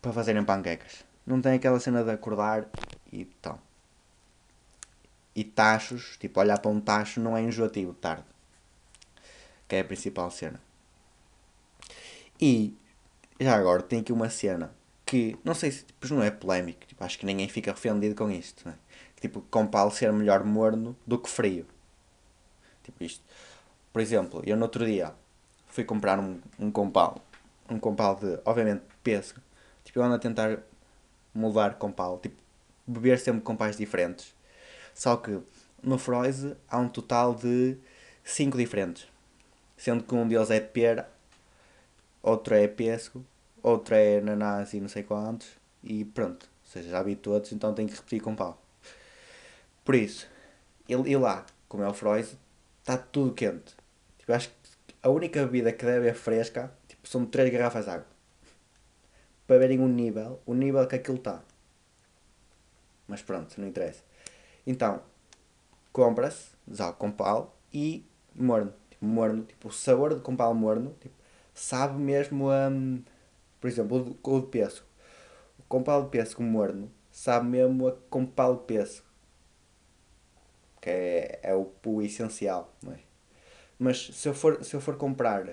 para 0.01 0.13
fazerem 0.13 0.43
panquecas. 0.43 1.03
Não 1.25 1.41
tem 1.41 1.53
aquela 1.53 1.79
cena 1.79 2.03
de 2.03 2.11
acordar 2.11 2.67
e 3.11 3.25
tal. 3.25 3.59
E 5.35 5.43
tachos, 5.43 6.17
tipo, 6.17 6.39
olhar 6.39 6.59
para 6.59 6.71
um 6.71 6.79
tacho 6.79 7.19
não 7.19 7.35
é 7.37 7.41
enjoativo 7.41 7.93
tarde. 7.93 8.25
Que 9.67 9.75
é 9.77 9.79
a 9.81 9.85
principal 9.85 10.31
cena. 10.31 10.59
E 12.39 12.75
já 13.39 13.55
agora 13.55 13.81
tem 13.81 13.99
aqui 13.99 14.13
uma 14.13 14.29
cena 14.29 14.73
que 15.05 15.37
não 15.43 15.53
sei 15.55 15.71
se 15.71 15.83
tipo, 15.83 16.13
não 16.13 16.23
é 16.23 16.31
polémico, 16.31 16.85
tipo, 16.85 17.03
acho 17.03 17.17
que 17.19 17.25
ninguém 17.25 17.47
fica 17.49 17.71
ofendido 17.71 18.15
com 18.15 18.29
isto. 18.31 18.67
Né? 18.67 18.75
Tipo, 19.19 19.41
com 19.49 19.67
pau 19.67 19.91
ser 19.91 20.11
melhor 20.13 20.43
morno 20.43 20.95
do 21.05 21.19
que 21.19 21.29
frio. 21.29 21.65
Tipo 22.89 23.03
isto. 23.03 23.23
Por 23.93 24.01
exemplo, 24.01 24.41
eu 24.45 24.55
no 24.55 24.63
outro 24.63 24.85
dia 24.85 25.13
fui 25.67 25.83
comprar 25.83 26.19
um, 26.19 26.39
um 26.59 26.71
compal. 26.71 27.21
Um 27.69 27.79
compal 27.79 28.15
de, 28.15 28.39
obviamente, 28.45 28.83
pêssego. 29.03 29.41
Tipo, 29.83 29.99
eu 29.99 30.03
ando 30.03 30.15
a 30.15 30.19
tentar 30.19 30.59
mudar 31.33 31.75
com 31.75 31.91
pau. 31.91 32.19
Tipo, 32.19 32.35
beber 32.85 33.19
sempre 33.19 33.41
com 33.41 33.55
pais 33.55 33.77
diferentes. 33.77 34.35
Só 34.93 35.15
que 35.15 35.39
no 35.81 35.97
Froise 35.97 36.55
há 36.67 36.77
um 36.77 36.89
total 36.89 37.33
de 37.35 37.77
5 38.23 38.57
diferentes. 38.57 39.07
Sendo 39.77 40.03
que 40.03 40.13
um 40.13 40.27
deles 40.27 40.49
é 40.49 40.59
pera, 40.59 41.09
outro 42.21 42.53
é 42.53 42.67
pêssego, 42.67 43.25
outro 43.63 43.95
é 43.95 44.17
ananás 44.17 44.73
e 44.73 44.79
não 44.81 44.89
sei 44.89 45.03
quantos. 45.03 45.47
E 45.83 46.03
pronto. 46.03 46.49
Ou 46.65 46.71
seja, 46.71 46.89
já 46.89 47.01
vi 47.01 47.15
todos, 47.15 47.51
então 47.51 47.73
tenho 47.73 47.87
que 47.87 47.95
repetir 47.95 48.21
com 48.21 48.35
pau. 48.35 48.61
Por 49.85 49.95
isso, 49.95 50.27
e 50.87 51.15
lá, 51.15 51.45
como 51.67 51.83
é 51.83 51.87
o 51.87 51.93
Froise, 51.93 52.37
está 52.89 52.97
tudo 52.97 53.35
quente. 53.35 53.75
Tipo, 54.17 54.33
acho 54.33 54.49
que 54.49 54.95
a 55.03 55.09
única 55.09 55.45
bebida 55.45 55.71
que 55.71 55.85
deve 55.85 56.07
é 56.07 56.13
fresca 56.13 56.71
tipo, 56.87 57.07
são 57.07 57.25
3 57.25 57.51
garrafas 57.51 57.85
de 57.85 57.91
água 57.91 58.07
para 59.45 59.59
verem 59.59 59.79
o 59.79 59.87
nível, 59.87 60.39
o 60.45 60.53
nível 60.53 60.87
que 60.87 60.95
aquilo 60.95 61.17
está. 61.17 61.41
Mas 63.07 63.21
pronto, 63.21 63.59
não 63.59 63.67
interessa. 63.67 64.03
Então, 64.65 65.01
compra-se 65.91 66.49
já 66.71 66.91
compal 66.91 67.55
e 67.73 68.05
morno. 68.35 68.73
Tipo, 68.89 69.05
morno, 69.05 69.43
tipo, 69.43 69.67
o 69.69 69.71
sabor 69.71 70.13
de 70.13 70.21
compal 70.21 70.53
morno, 70.53 70.95
tipo, 70.99 71.15
sabe 71.53 71.99
mesmo 71.99 72.49
a. 72.49 72.69
Um, 72.69 73.03
por 73.59 73.67
exemplo, 73.67 74.17
o, 74.23 74.35
o 74.35 74.41
de 74.41 74.47
pêssego. 74.47 74.85
O 75.57 75.63
compal 75.63 76.03
de 76.03 76.09
pêssego 76.09 76.43
morno 76.43 76.91
sabe 77.11 77.47
mesmo 77.47 77.87
a 77.87 77.91
compal 78.09 78.55
de 78.57 78.63
pêssego. 78.65 79.08
Que 80.81 80.89
é, 80.89 81.39
é 81.43 81.55
o, 81.55 81.71
o 81.85 82.01
essencial, 82.01 82.73
não 82.81 82.93
é? 82.93 82.99
Mas 83.77 84.07
se 84.07 84.27
eu 84.27 84.33
for, 84.33 84.63
se 84.63 84.75
eu 84.75 84.81
for 84.81 84.97
comprar 84.97 85.47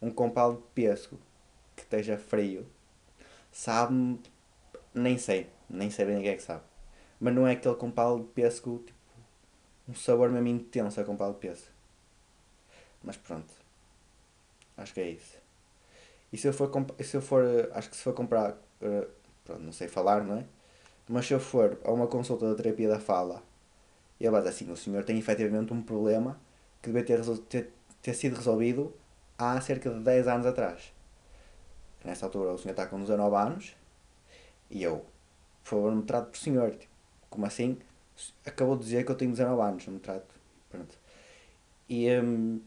um 0.00 0.10
compal 0.10 0.56
de 0.56 0.62
pêssego 0.74 1.18
que 1.74 1.82
esteja 1.82 2.16
frio, 2.16 2.66
sabe 3.52 4.18
nem 4.94 5.18
sei, 5.18 5.50
nem 5.68 5.90
sei 5.90 6.06
bem 6.06 6.18
o 6.18 6.22
que 6.22 6.28
é 6.28 6.36
que 6.36 6.42
sabe. 6.42 6.62
Mas 7.20 7.34
não 7.34 7.46
é 7.46 7.52
aquele 7.52 7.74
com 7.74 7.90
palo 7.90 8.20
de 8.20 8.28
pêssego, 8.28 8.78
tipo, 8.78 8.98
um 9.88 9.94
sabor 9.94 10.30
mesmo 10.30 10.48
intenso 10.48 11.00
a 11.00 11.04
com 11.04 11.16
palo 11.16 11.34
de 11.34 11.40
pêssego. 11.40 11.72
Mas 13.02 13.16
pronto, 13.16 13.52
acho 14.76 14.94
que 14.94 15.00
é 15.00 15.10
isso. 15.10 15.38
E 16.32 16.36
se 16.38 16.48
eu 16.48 16.52
for, 16.52 16.70
se 17.02 17.16
eu 17.16 17.22
for 17.22 17.44
acho 17.72 17.90
que 17.90 17.96
se 17.96 18.02
for 18.02 18.14
comprar, 18.14 18.52
uh, 18.52 19.08
pronto, 19.44 19.62
não 19.62 19.72
sei 19.72 19.88
falar, 19.88 20.24
não 20.24 20.38
é? 20.38 20.44
Mas 21.08 21.26
se 21.26 21.34
eu 21.34 21.40
for 21.40 21.78
a 21.84 21.92
uma 21.92 22.06
consulta 22.06 22.48
da 22.48 22.54
terapia 22.54 22.88
da 22.88 22.98
fala 22.98 23.42
e 24.18 24.28
vai 24.28 24.40
dizer 24.40 24.54
assim, 24.54 24.70
o 24.70 24.76
senhor 24.76 25.04
tem 25.04 25.18
efetivamente 25.18 25.72
um 25.72 25.82
problema 25.82 26.40
que 26.82 26.90
deve 26.90 27.04
ter, 27.04 27.22
ter, 27.48 27.72
ter 28.02 28.14
sido 28.14 28.36
resolvido 28.36 28.94
há 29.38 29.60
cerca 29.60 29.90
de 29.90 30.00
10 30.00 30.28
anos 30.28 30.46
atrás. 30.46 30.92
Nessa 32.04 32.26
altura 32.26 32.52
o 32.52 32.58
senhor 32.58 32.72
está 32.72 32.86
com 32.86 33.00
19 33.00 33.36
anos 33.36 33.76
e 34.70 34.82
eu, 34.82 35.04
por 35.62 35.70
favor, 35.70 35.94
me 35.94 36.02
trate 36.02 36.30
por 36.30 36.38
senhor. 36.38 36.70
Tipo, 36.70 36.92
como 37.28 37.46
assim? 37.46 37.78
Acabou 38.44 38.76
de 38.76 38.84
dizer 38.84 39.04
que 39.04 39.10
eu 39.10 39.16
tenho 39.16 39.30
19 39.32 39.60
anos, 39.62 39.86
não 39.86 39.94
me 39.94 40.00
trato. 40.00 40.34
Pronto. 40.70 40.98
E. 41.88 42.10
Um, 42.18 42.60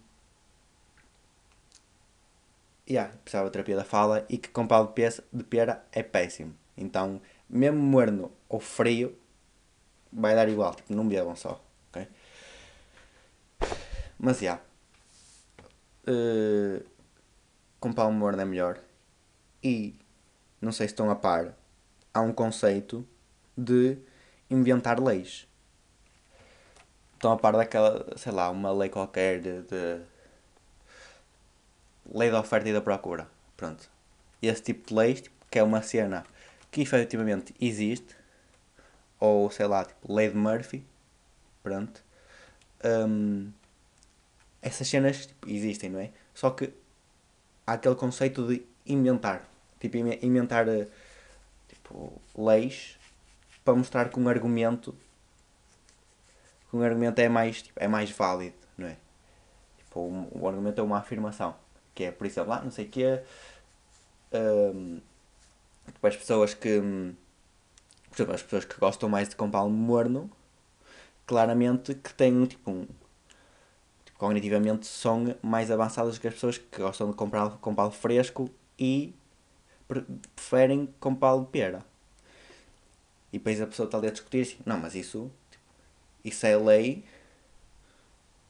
yeah, 2.90 3.14
precisava 3.24 3.48
de 3.48 3.54
terapia 3.54 3.76
da 3.76 3.84
fala 3.84 4.26
e 4.30 4.38
que 4.38 4.50
com 4.50 4.66
pau 4.66 4.94
de 5.32 5.44
pera 5.44 5.86
é 5.92 6.04
péssimo. 6.04 6.56
Então, 6.76 7.22
mesmo 7.50 7.80
morno 7.80 8.32
ou 8.48 8.60
frio, 8.60 9.16
vai 10.12 10.36
dar 10.36 10.50
igual. 10.50 10.76
Tipo, 10.76 10.94
não 10.94 11.08
bebam 11.08 11.36
só. 11.36 11.62
ok? 11.90 12.08
Mas 14.18 14.40
já. 14.40 14.44
Yeah. 14.44 14.64
Uh, 16.08 16.86
com 17.80 17.94
pau 17.94 18.12
morno 18.12 18.42
é 18.42 18.46
melhor. 18.46 18.80
E, 19.64 19.96
não 20.62 20.72
sei 20.72 20.88
se 20.88 20.94
estão 20.94 21.10
a 21.10 21.16
par, 21.16 21.54
há 22.14 22.22
um 22.22 22.34
conceito 22.34 23.08
de 23.58 23.98
inventar 24.50 25.00
leis. 25.00 25.48
Estão 27.14 27.32
a 27.32 27.38
par 27.38 27.54
daquela, 27.54 28.06
sei 28.18 28.32
lá, 28.32 28.50
uma 28.50 28.72
lei 28.72 28.90
qualquer 28.90 29.42
de, 29.42 29.62
de 29.64 30.02
lei 32.14 32.32
da 32.32 32.40
oferta 32.40 32.70
e 32.70 32.74
da 32.74 32.82
procura. 32.82 33.30
Pronto. 33.56 33.90
Esse 34.42 34.62
tipo 34.62 34.88
de 34.88 34.94
leis, 34.94 35.22
tipo, 35.22 35.36
que 35.52 35.60
é 35.60 35.64
uma 35.64 35.82
cena 35.82 36.26
que 36.72 36.82
efetivamente 36.82 37.54
existe, 37.60 38.16
ou 39.20 39.50
sei 39.52 39.68
lá, 39.68 39.86
tipo, 39.86 40.14
lei 40.14 40.30
de 40.30 40.36
Murphy, 40.36 40.86
pronto. 41.64 42.04
Um, 42.84 43.52
essas 44.62 44.88
cenas 44.88 45.26
tipo, 45.28 45.50
existem, 45.50 45.90
não 45.90 46.00
é? 46.00 46.12
Só 46.34 46.50
que 46.52 46.74
há 47.66 47.74
aquele 47.74 47.96
conceito 47.96 48.48
de 48.48 48.66
inventar. 48.86 49.48
Tipo, 49.80 49.98
inventar 49.98 50.66
tipo, 51.68 52.22
leis 52.38 52.98
para 53.64 53.76
mostrar 53.76 54.10
que 54.10 54.20
um 54.20 54.28
argumento 54.28 54.96
que 56.70 56.76
um 56.76 56.84
argumento 56.84 57.20
é 57.20 57.28
mais, 57.28 57.64
tipo, 57.64 57.80
é 57.80 57.88
mais 57.88 58.12
válido, 58.12 58.56
não 58.78 58.88
é? 58.88 58.96
Tipo, 59.80 60.02
um, 60.02 60.48
argumento 60.48 60.80
é 60.80 60.84
uma 60.84 61.00
afirmação. 61.00 61.56
Que 61.96 62.06
é, 62.06 62.12
por 62.12 62.28
exemplo, 62.28 62.52
lá, 62.52 62.62
não 62.62 62.70
sei 62.72 62.86
o 62.86 62.90
que 62.90 63.04
um, 64.32 65.02
tipo, 65.88 66.08
as 66.08 66.16
pessoas 66.16 66.54
que 66.54 66.80
por 68.10 68.16
exemplo, 68.16 68.36
as 68.36 68.44
pessoas 68.44 68.66
que 68.66 68.80
gostam 68.80 69.10
mais 69.10 69.30
de 69.30 69.36
compal 69.36 69.70
morno 69.70 70.30
claramente 71.26 71.94
que 71.94 72.14
têm 72.14 72.46
tipo 72.46 72.72
um 72.72 72.88
tipo, 74.04 74.18
cognitivamente 74.18 74.88
são 74.88 75.36
mais 75.42 75.70
avançadas 75.70 76.18
que 76.18 76.28
as 76.28 76.34
pessoas 76.34 76.58
que 76.58 76.82
gostam 76.82 77.10
de 77.12 77.16
comprar 77.16 77.50
compal 77.58 77.92
fresco 77.92 78.50
e 78.78 79.14
preferem 79.88 80.88
compal 81.00 81.42
de 81.42 81.48
pera. 81.52 81.86
E 83.32 83.38
depois 83.38 83.62
a 83.62 83.68
pessoa 83.68 83.86
está 83.86 83.98
ali 83.98 84.08
a 84.08 84.12
discutir 84.12 84.42
assim, 84.42 84.58
não, 84.66 84.80
mas 84.80 84.96
isso, 84.96 85.32
tipo, 85.52 85.64
isso 86.24 86.46
é 86.46 86.58
lei, 86.58 87.06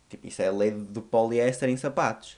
tipo, 0.09 0.25
isso 0.25 0.41
é 0.41 0.49
lei 0.49 0.71
do 0.71 1.01
poliéster 1.01 1.69
em 1.69 1.77
sapatos. 1.77 2.37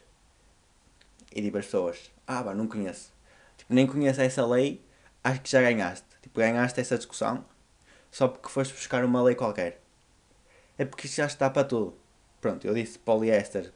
E 1.34 1.42
digo 1.42 1.58
as 1.58 1.66
pessoas, 1.66 2.12
ah, 2.28 2.42
bah, 2.44 2.56
não 2.56 2.68
conheço. 2.68 3.13
Tipo, 3.58 3.74
nem 3.74 3.86
conheço 3.88 4.22
essa 4.22 4.46
lei, 4.46 4.84
acho 5.24 5.42
que 5.42 5.51
já 5.51 5.62
ganhaste. 5.62 6.11
Tipo, 6.22 6.40
ganhaste 6.40 6.80
essa 6.80 6.98
discussão 6.98 7.46
só 8.12 8.28
porque 8.28 8.50
foste 8.50 8.74
buscar 8.74 9.04
uma 9.06 9.24
lei 9.24 9.36
qualquer. 9.36 9.82
É 10.78 10.86
porque 10.86 11.08
isso 11.08 11.16
já 11.16 11.25
está 11.25 11.50
para 11.50 11.63
tudo. 11.63 11.96
Pronto, 12.40 12.66
eu 12.66 12.74
disse 12.74 13.00
poliéster 13.00 13.72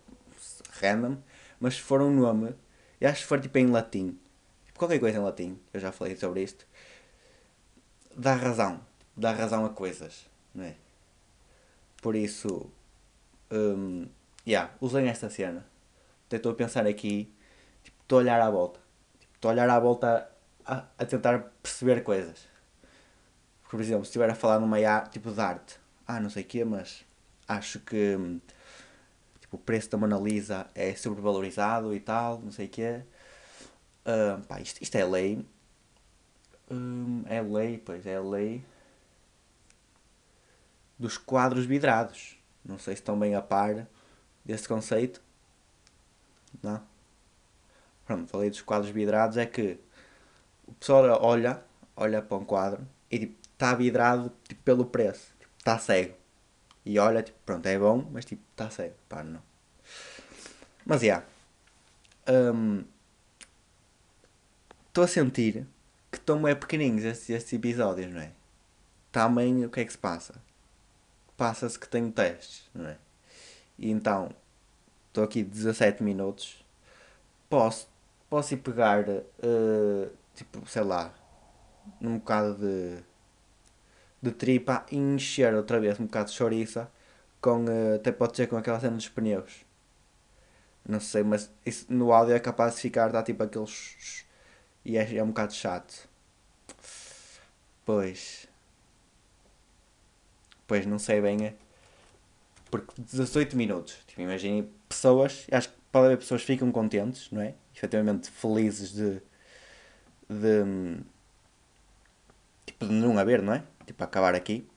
random, 0.82 1.18
mas 1.60 1.76
se 1.76 1.82
for 1.82 2.02
um 2.02 2.12
nome, 2.12 2.56
eu 3.00 3.10
acho 3.10 3.22
que 3.22 3.28
for 3.28 3.40
tipo 3.40 3.58
em 3.58 3.68
latim, 3.68 4.20
tipo, 4.66 4.80
qualquer 4.80 5.00
coisa 5.00 5.18
em 5.18 5.22
latim, 5.22 5.60
eu 5.74 5.80
já 5.80 5.92
falei 5.92 6.16
sobre 6.16 6.44
isto, 6.44 6.66
dá 8.16 8.34
razão. 8.34 8.82
Dá 9.18 9.32
razão 9.32 9.66
a 9.66 9.70
coisas, 9.70 10.26
não 10.54 10.66
é? 10.66 10.76
Por 12.02 12.16
isso, 12.16 12.70
um, 13.50 14.08
yeah, 14.46 14.74
usem 14.82 15.08
esta 15.08 15.30
cena. 15.30 15.66
Estou 16.30 16.52
a 16.52 16.56
pensar 16.56 16.86
aqui, 16.86 17.34
tipo, 17.82 17.98
estou 18.02 18.18
a 18.18 18.22
olhar 18.22 18.42
à 18.42 18.50
volta. 18.50 18.82
Tipo, 19.20 19.34
estou 19.36 19.50
a 19.50 19.54
olhar 19.54 19.70
à 19.70 19.80
volta 19.80 20.30
a, 20.66 20.86
a, 20.98 21.06
tentar 21.06 21.40
perceber 21.62 22.04
coisas. 22.04 22.48
Por 23.70 23.80
exemplo, 23.82 24.06
se 24.06 24.10
estiver 24.10 24.30
a 24.30 24.36
falar 24.36 24.60
numa 24.60 24.78
tipo 25.12 25.32
de 25.32 25.42
arte, 25.42 25.80
ah, 26.08 26.20
não 26.20 26.30
sei 26.30 26.44
o 26.44 26.46
quê, 26.46 26.64
mas 26.64 27.06
acho 27.48 27.80
que 27.80 28.16
hum, 28.16 28.40
tipo, 29.40 29.58
o 29.58 29.60
preço 29.60 29.90
da 29.90 29.98
Mona 29.98 30.18
Lisa 30.18 30.68
é 30.74 30.96
sobrevalorizado 30.96 31.94
e 31.94 32.00
tal, 32.00 32.40
não 32.40 32.52
sei 32.52 32.68
o 32.68 32.70
quê. 32.70 33.02
Uh, 34.06 34.42
pá, 34.46 34.62
isto, 34.62 34.82
isto 34.82 34.96
é 34.96 35.06
lei. 35.06 35.46
Hum, 36.72 37.24
é 37.28 37.42
lei, 37.42 37.78
pois 37.78 38.06
é 38.06 38.20
lei 38.20 38.64
dos 40.98 41.18
quadros 41.18 41.66
vidrados. 41.66 42.38
Não 42.64 42.80
sei 42.80 42.96
se 42.96 43.02
estão 43.02 43.18
bem 43.20 43.36
a 43.36 43.42
par 43.42 43.88
desse 44.44 44.68
conceito. 44.68 45.22
Não? 46.64 46.82
Pronto, 48.06 48.30
falei 48.30 48.50
dos 48.50 48.62
quadros 48.62 48.92
vidrados. 48.92 49.38
É 49.38 49.46
que 49.46 49.80
o 50.68 50.74
pessoal 50.74 51.20
olha, 51.22 51.62
olha 51.96 52.22
para 52.22 52.38
um 52.38 52.46
quadro 52.46 52.88
e 53.10 53.20
tipo, 53.20 53.36
está 53.54 53.74
vidrado 53.74 54.32
tipo, 54.48 54.62
pelo 54.64 54.86
preço. 54.86 55.34
Está 55.58 55.74
tipo, 55.76 55.86
cego. 55.86 56.16
E 56.86 57.00
olha, 57.00 57.24
tipo, 57.24 57.38
pronto, 57.46 57.66
é 57.66 57.78
bom, 57.78 58.08
mas 58.12 58.26
tipo, 58.26 58.42
está 58.52 58.70
cego. 58.70 58.96
Pá, 59.10 59.24
não. 59.24 59.42
Mas 60.86 61.02
já. 61.02 61.08
Yeah, 61.08 61.26
um, 62.28 62.84
estou 64.88 65.04
a 65.04 65.08
sentir 65.08 65.68
que 66.12 66.18
estão 66.18 66.48
é 66.48 66.56
pequeninos 66.56 67.04
estes, 67.04 67.30
estes 67.30 67.54
episódios, 67.54 68.14
não 68.14 68.22
é? 68.22 68.32
Também 69.12 69.66
o 69.66 69.70
que 69.70 69.82
é 69.82 69.86
que 69.86 69.92
se 69.92 69.98
passa? 69.98 70.36
Passa-se 71.38 71.78
que 71.78 71.88
tenho 71.88 72.12
testes, 72.12 72.70
não 72.74 72.88
é? 72.88 72.98
E 73.78 73.92
então, 73.92 74.32
estou 75.08 75.24
aqui 75.24 75.44
17 75.44 76.02
minutos. 76.02 76.64
Posso, 77.50 77.88
posso 78.30 78.54
ir 78.54 78.58
pegar, 78.58 79.04
uh, 79.08 80.10
tipo, 80.36 80.68
sei 80.68 80.84
lá, 80.84 81.14
num 82.00 82.18
bocado 82.20 82.56
de, 82.56 83.00
de 84.22 84.32
tripa 84.32 84.86
e 84.92 84.98
encher 84.98 85.54
outra 85.54 85.80
vez 85.80 86.00
um 86.00 86.06
bocado 86.06 86.30
de 86.30 86.36
chouriça 86.36 86.92
com, 87.42 87.66
uh, 87.66 87.96
até 87.96 88.12
pode 88.12 88.36
ser 88.36 88.48
com 88.48 88.58
aquela 88.58 88.80
cena 88.80 88.96
dos 88.96 89.10
pneus. 89.10 89.66
Não 90.88 91.00
sei, 91.00 91.24
mas 91.24 91.52
isso 91.66 91.92
no 91.92 92.12
áudio 92.14 92.36
é 92.36 92.40
capaz 92.40 92.76
de 92.76 92.82
ficar, 92.82 93.10
dá 93.12 93.24
tipo 93.24 93.42
aqueles 93.44 94.26
e 94.86 94.98
é, 94.98 95.16
é 95.16 95.24
um 95.24 95.28
bocado 95.28 95.54
chato. 95.54 96.08
Pois. 97.84 98.48
Pois 100.68 100.86
não 100.86 101.00
sei 101.00 101.22
bem. 101.22 101.46
É. 101.48 101.54
Porque 102.70 102.94
18 103.02 103.58
minutos. 103.58 103.98
Tipo, 104.08 104.22
imaginem 104.22 104.70
pessoas. 104.88 105.48
Acho 105.52 105.70
que 105.70 105.76
pode 105.92 106.06
haver 106.08 106.18
pessoas 106.18 106.42
que 106.42 106.48
ficam 106.48 106.72
contentes, 106.72 107.32
não 107.32 107.42
é? 107.42 107.56
Efetivamente 107.76 108.30
felizes 108.30 108.94
de. 108.94 109.22
De. 110.30 111.04
Tipo, 112.66 112.86
de 112.86 112.92
não 112.94 113.18
haver, 113.18 113.42
não 113.42 113.54
é? 113.54 113.64
Tipo, 113.86 114.04
acabar 114.04 114.36
aqui. 114.36 114.68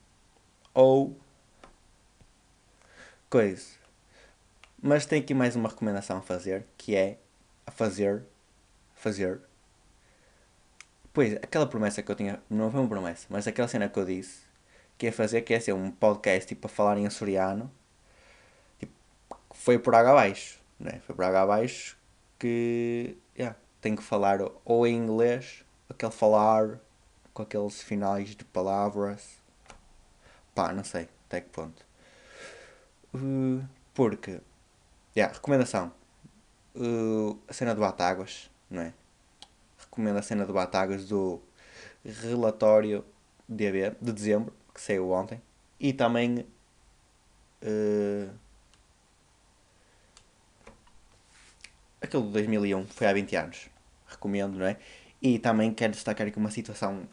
Ou. 0.73 1.17
Coisa. 3.29 3.79
Mas 4.81 5.05
tem 5.05 5.21
aqui 5.21 5.33
mais 5.33 5.55
uma 5.55 5.69
recomendação 5.69 6.17
a 6.17 6.21
fazer, 6.21 6.65
que 6.77 6.95
é 6.95 7.19
a 7.65 7.71
fazer. 7.71 8.23
Fazer 8.95 9.41
Pois, 11.13 11.33
aquela 11.33 11.67
promessa 11.67 12.01
que 12.03 12.11
eu 12.11 12.15
tinha, 12.15 12.41
não 12.49 12.71
foi 12.71 12.79
uma 12.79 12.89
promessa, 12.89 13.25
mas 13.29 13.47
aquela 13.47 13.67
cena 13.67 13.89
que 13.89 13.99
eu 13.99 14.05
disse, 14.05 14.43
que 14.97 15.07
ia 15.07 15.11
fazer, 15.13 15.41
que 15.41 15.53
ia 15.53 15.59
ser 15.59 15.73
um 15.73 15.91
podcast 15.91 16.47
tipo 16.47 16.67
a 16.67 16.69
falar 16.69 16.97
em 16.97 17.07
açoriano, 17.07 17.71
tipo, 18.79 18.93
foi 19.51 19.79
por 19.79 19.95
água 19.95 20.11
abaixo, 20.11 20.59
né? 20.79 21.01
Foi 21.05 21.15
por 21.15 21.25
água 21.25 21.41
abaixo 21.41 21.97
que, 22.39 23.17
yeah, 23.37 23.57
tenho 23.81 23.97
que 23.97 24.03
falar 24.03 24.39
ou 24.65 24.85
em 24.85 24.95
inglês, 24.95 25.63
aquele 25.89 26.11
falar, 26.11 26.79
com 27.33 27.43
aqueles 27.43 27.81
finais 27.81 28.35
de 28.35 28.43
palavras, 28.45 29.37
pá, 30.53 30.73
não 30.73 30.83
sei 30.83 31.07
até 31.27 31.41
que 31.41 31.49
ponto. 31.49 31.85
Uh, 33.13 33.63
porque, 33.93 34.39
yeah, 35.15 35.33
recomendação, 35.33 35.91
uh, 36.75 37.39
a 37.47 37.53
cena 37.53 37.73
do 37.73 37.81
Batáguas, 37.81 38.49
não 38.69 38.81
é? 38.81 38.93
recomendo 39.89 40.17
a 40.17 40.21
cena 40.21 40.45
do 40.45 40.53
Batagas 40.53 41.05
do 41.05 41.41
relatório 42.05 43.03
DB 43.47 43.95
de 44.01 44.11
dezembro, 44.11 44.53
que 44.73 44.79
saiu 44.79 45.11
ontem, 45.11 45.41
e 45.79 45.91
também 45.91 46.45
uh, 47.63 48.29
aquele 52.01 52.23
de 52.23 52.31
2001, 52.31 52.87
foi 52.87 53.07
há 53.07 53.13
20 53.13 53.35
anos, 53.35 53.69
recomendo, 54.07 54.57
não 54.57 54.65
é? 54.65 54.77
E 55.21 55.39
também 55.39 55.73
quero 55.73 55.93
destacar 55.93 56.27
aqui 56.27 56.37
uma 56.37 56.51
situação, 56.51 57.07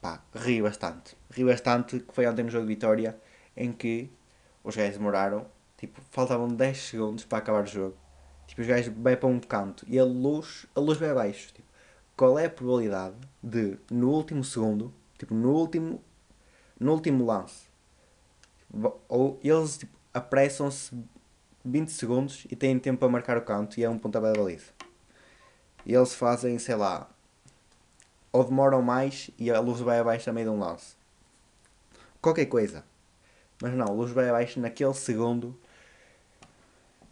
pá, 0.00 0.22
ri 0.34 0.60
bastante, 0.60 1.16
ri 1.30 1.44
bastante, 1.44 2.00
que 2.00 2.14
foi 2.14 2.26
ontem 2.26 2.42
no 2.42 2.50
jogo 2.50 2.66
de 2.66 2.74
Vitória, 2.74 3.18
em 3.56 3.72
que 3.72 4.10
os 4.64 4.76
gajos 4.76 4.96
demoraram, 4.96 5.46
tipo, 5.76 6.00
faltavam 6.10 6.48
10 6.48 6.78
segundos 6.78 7.24
para 7.24 7.38
acabar 7.38 7.62
o 7.62 7.66
jogo. 7.66 7.96
Tipo, 8.46 8.62
os 8.62 8.66
gajos 8.66 8.92
vai 8.96 9.16
para 9.16 9.28
um 9.28 9.38
canto 9.38 9.84
e 9.88 9.98
a 9.98 10.04
luz, 10.04 10.66
a 10.74 10.80
luz 10.80 10.98
vai 10.98 11.10
abaixo. 11.10 11.52
Tipo, 11.52 11.68
qual 12.16 12.38
é 12.38 12.46
a 12.46 12.50
probabilidade 12.50 13.16
de, 13.42 13.78
no 13.90 14.10
último 14.10 14.42
segundo, 14.42 14.92
tipo, 15.18 15.34
no 15.34 15.52
último, 15.52 16.02
no 16.78 16.92
último 16.92 17.24
lance, 17.24 17.68
ou 19.08 19.38
eles 19.42 19.78
tipo, 19.78 19.96
apressam-se 20.12 20.94
20 21.64 21.90
segundos 21.90 22.46
e 22.50 22.56
têm 22.56 22.78
tempo 22.78 23.00
para 23.00 23.08
marcar 23.08 23.36
o 23.36 23.42
canto 23.42 23.78
e 23.78 23.84
é 23.84 23.90
um 23.90 23.98
pontapé 23.98 24.32
de 24.32 24.38
baliza. 24.38 24.72
E 25.84 25.94
eles 25.94 26.14
fazem, 26.14 26.58
sei 26.58 26.74
lá, 26.74 27.08
ou 28.32 28.44
demoram 28.44 28.82
mais 28.82 29.30
e 29.38 29.50
a 29.50 29.60
luz 29.60 29.80
vai 29.80 29.98
abaixo 29.98 30.32
meio 30.32 30.50
de 30.50 30.52
um 30.54 30.58
lance. 30.58 30.94
Qualquer 32.20 32.46
coisa. 32.46 32.84
Mas 33.60 33.72
não, 33.74 33.86
a 33.86 33.90
luz 33.90 34.12
vai 34.12 34.28
abaixo 34.28 34.60
naquele 34.60 34.94
segundo. 34.94 35.58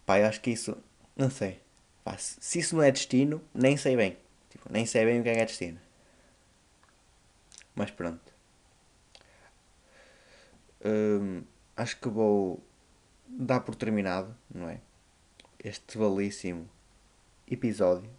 Pá, 0.06 0.18
eu 0.18 0.26
acho 0.26 0.40
que 0.40 0.50
isso. 0.50 0.76
Não 1.16 1.30
sei. 1.30 1.60
Pá, 2.04 2.16
se 2.18 2.58
isso 2.58 2.76
não 2.76 2.82
é 2.82 2.90
destino, 2.90 3.42
nem 3.54 3.76
sei 3.76 3.96
bem. 3.96 4.16
Tipo, 4.50 4.72
nem 4.72 4.86
sei 4.86 5.04
bem 5.04 5.20
o 5.20 5.22
que 5.22 5.28
é 5.28 5.34
que 5.34 5.40
é 5.40 5.44
destino. 5.44 5.78
Mas 7.74 7.90
pronto. 7.90 8.32
hum, 10.84 11.42
acho 11.76 11.96
que 12.00 12.08
vou 12.08 12.62
dar 13.28 13.60
por 13.60 13.74
terminado, 13.74 14.34
não 14.52 14.68
é? 14.68 14.80
Este 15.62 15.98
belíssimo 15.98 16.68
episódio. 17.46 18.10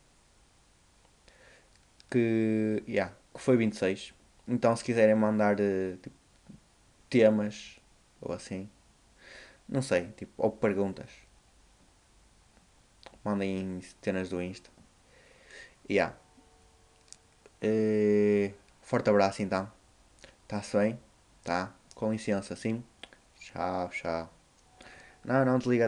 Que, 2.09 2.83
yeah, 2.87 3.13
que 3.33 3.41
foi 3.41 3.57
26. 3.57 4.13
Então 4.47 4.75
se 4.75 4.83
quiserem 4.83 5.15
mandar 5.15 5.55
uh, 5.59 5.97
tipo, 5.97 6.15
temas 7.09 7.79
ou 8.21 8.33
assim, 8.33 8.69
não 9.67 9.81
sei, 9.81 10.07
tipo, 10.17 10.31
ou 10.37 10.51
perguntas, 10.51 11.09
mandem 13.23 13.79
cenas 14.01 14.29
do 14.29 14.41
Insta. 14.41 14.69
Yeah. 15.89 16.15
Uh, 17.63 18.53
forte 18.81 19.09
abraço 19.09 19.41
então. 19.41 19.71
Está-se 20.43 20.77
bem? 20.77 20.99
Tá? 21.43 21.73
Com 21.95 22.11
licença, 22.11 22.55
sim? 22.55 22.83
Tchau, 23.39 23.89
tchau. 23.89 24.38
Não, 25.23 25.45
não 25.45 25.57
desliga. 25.59 25.77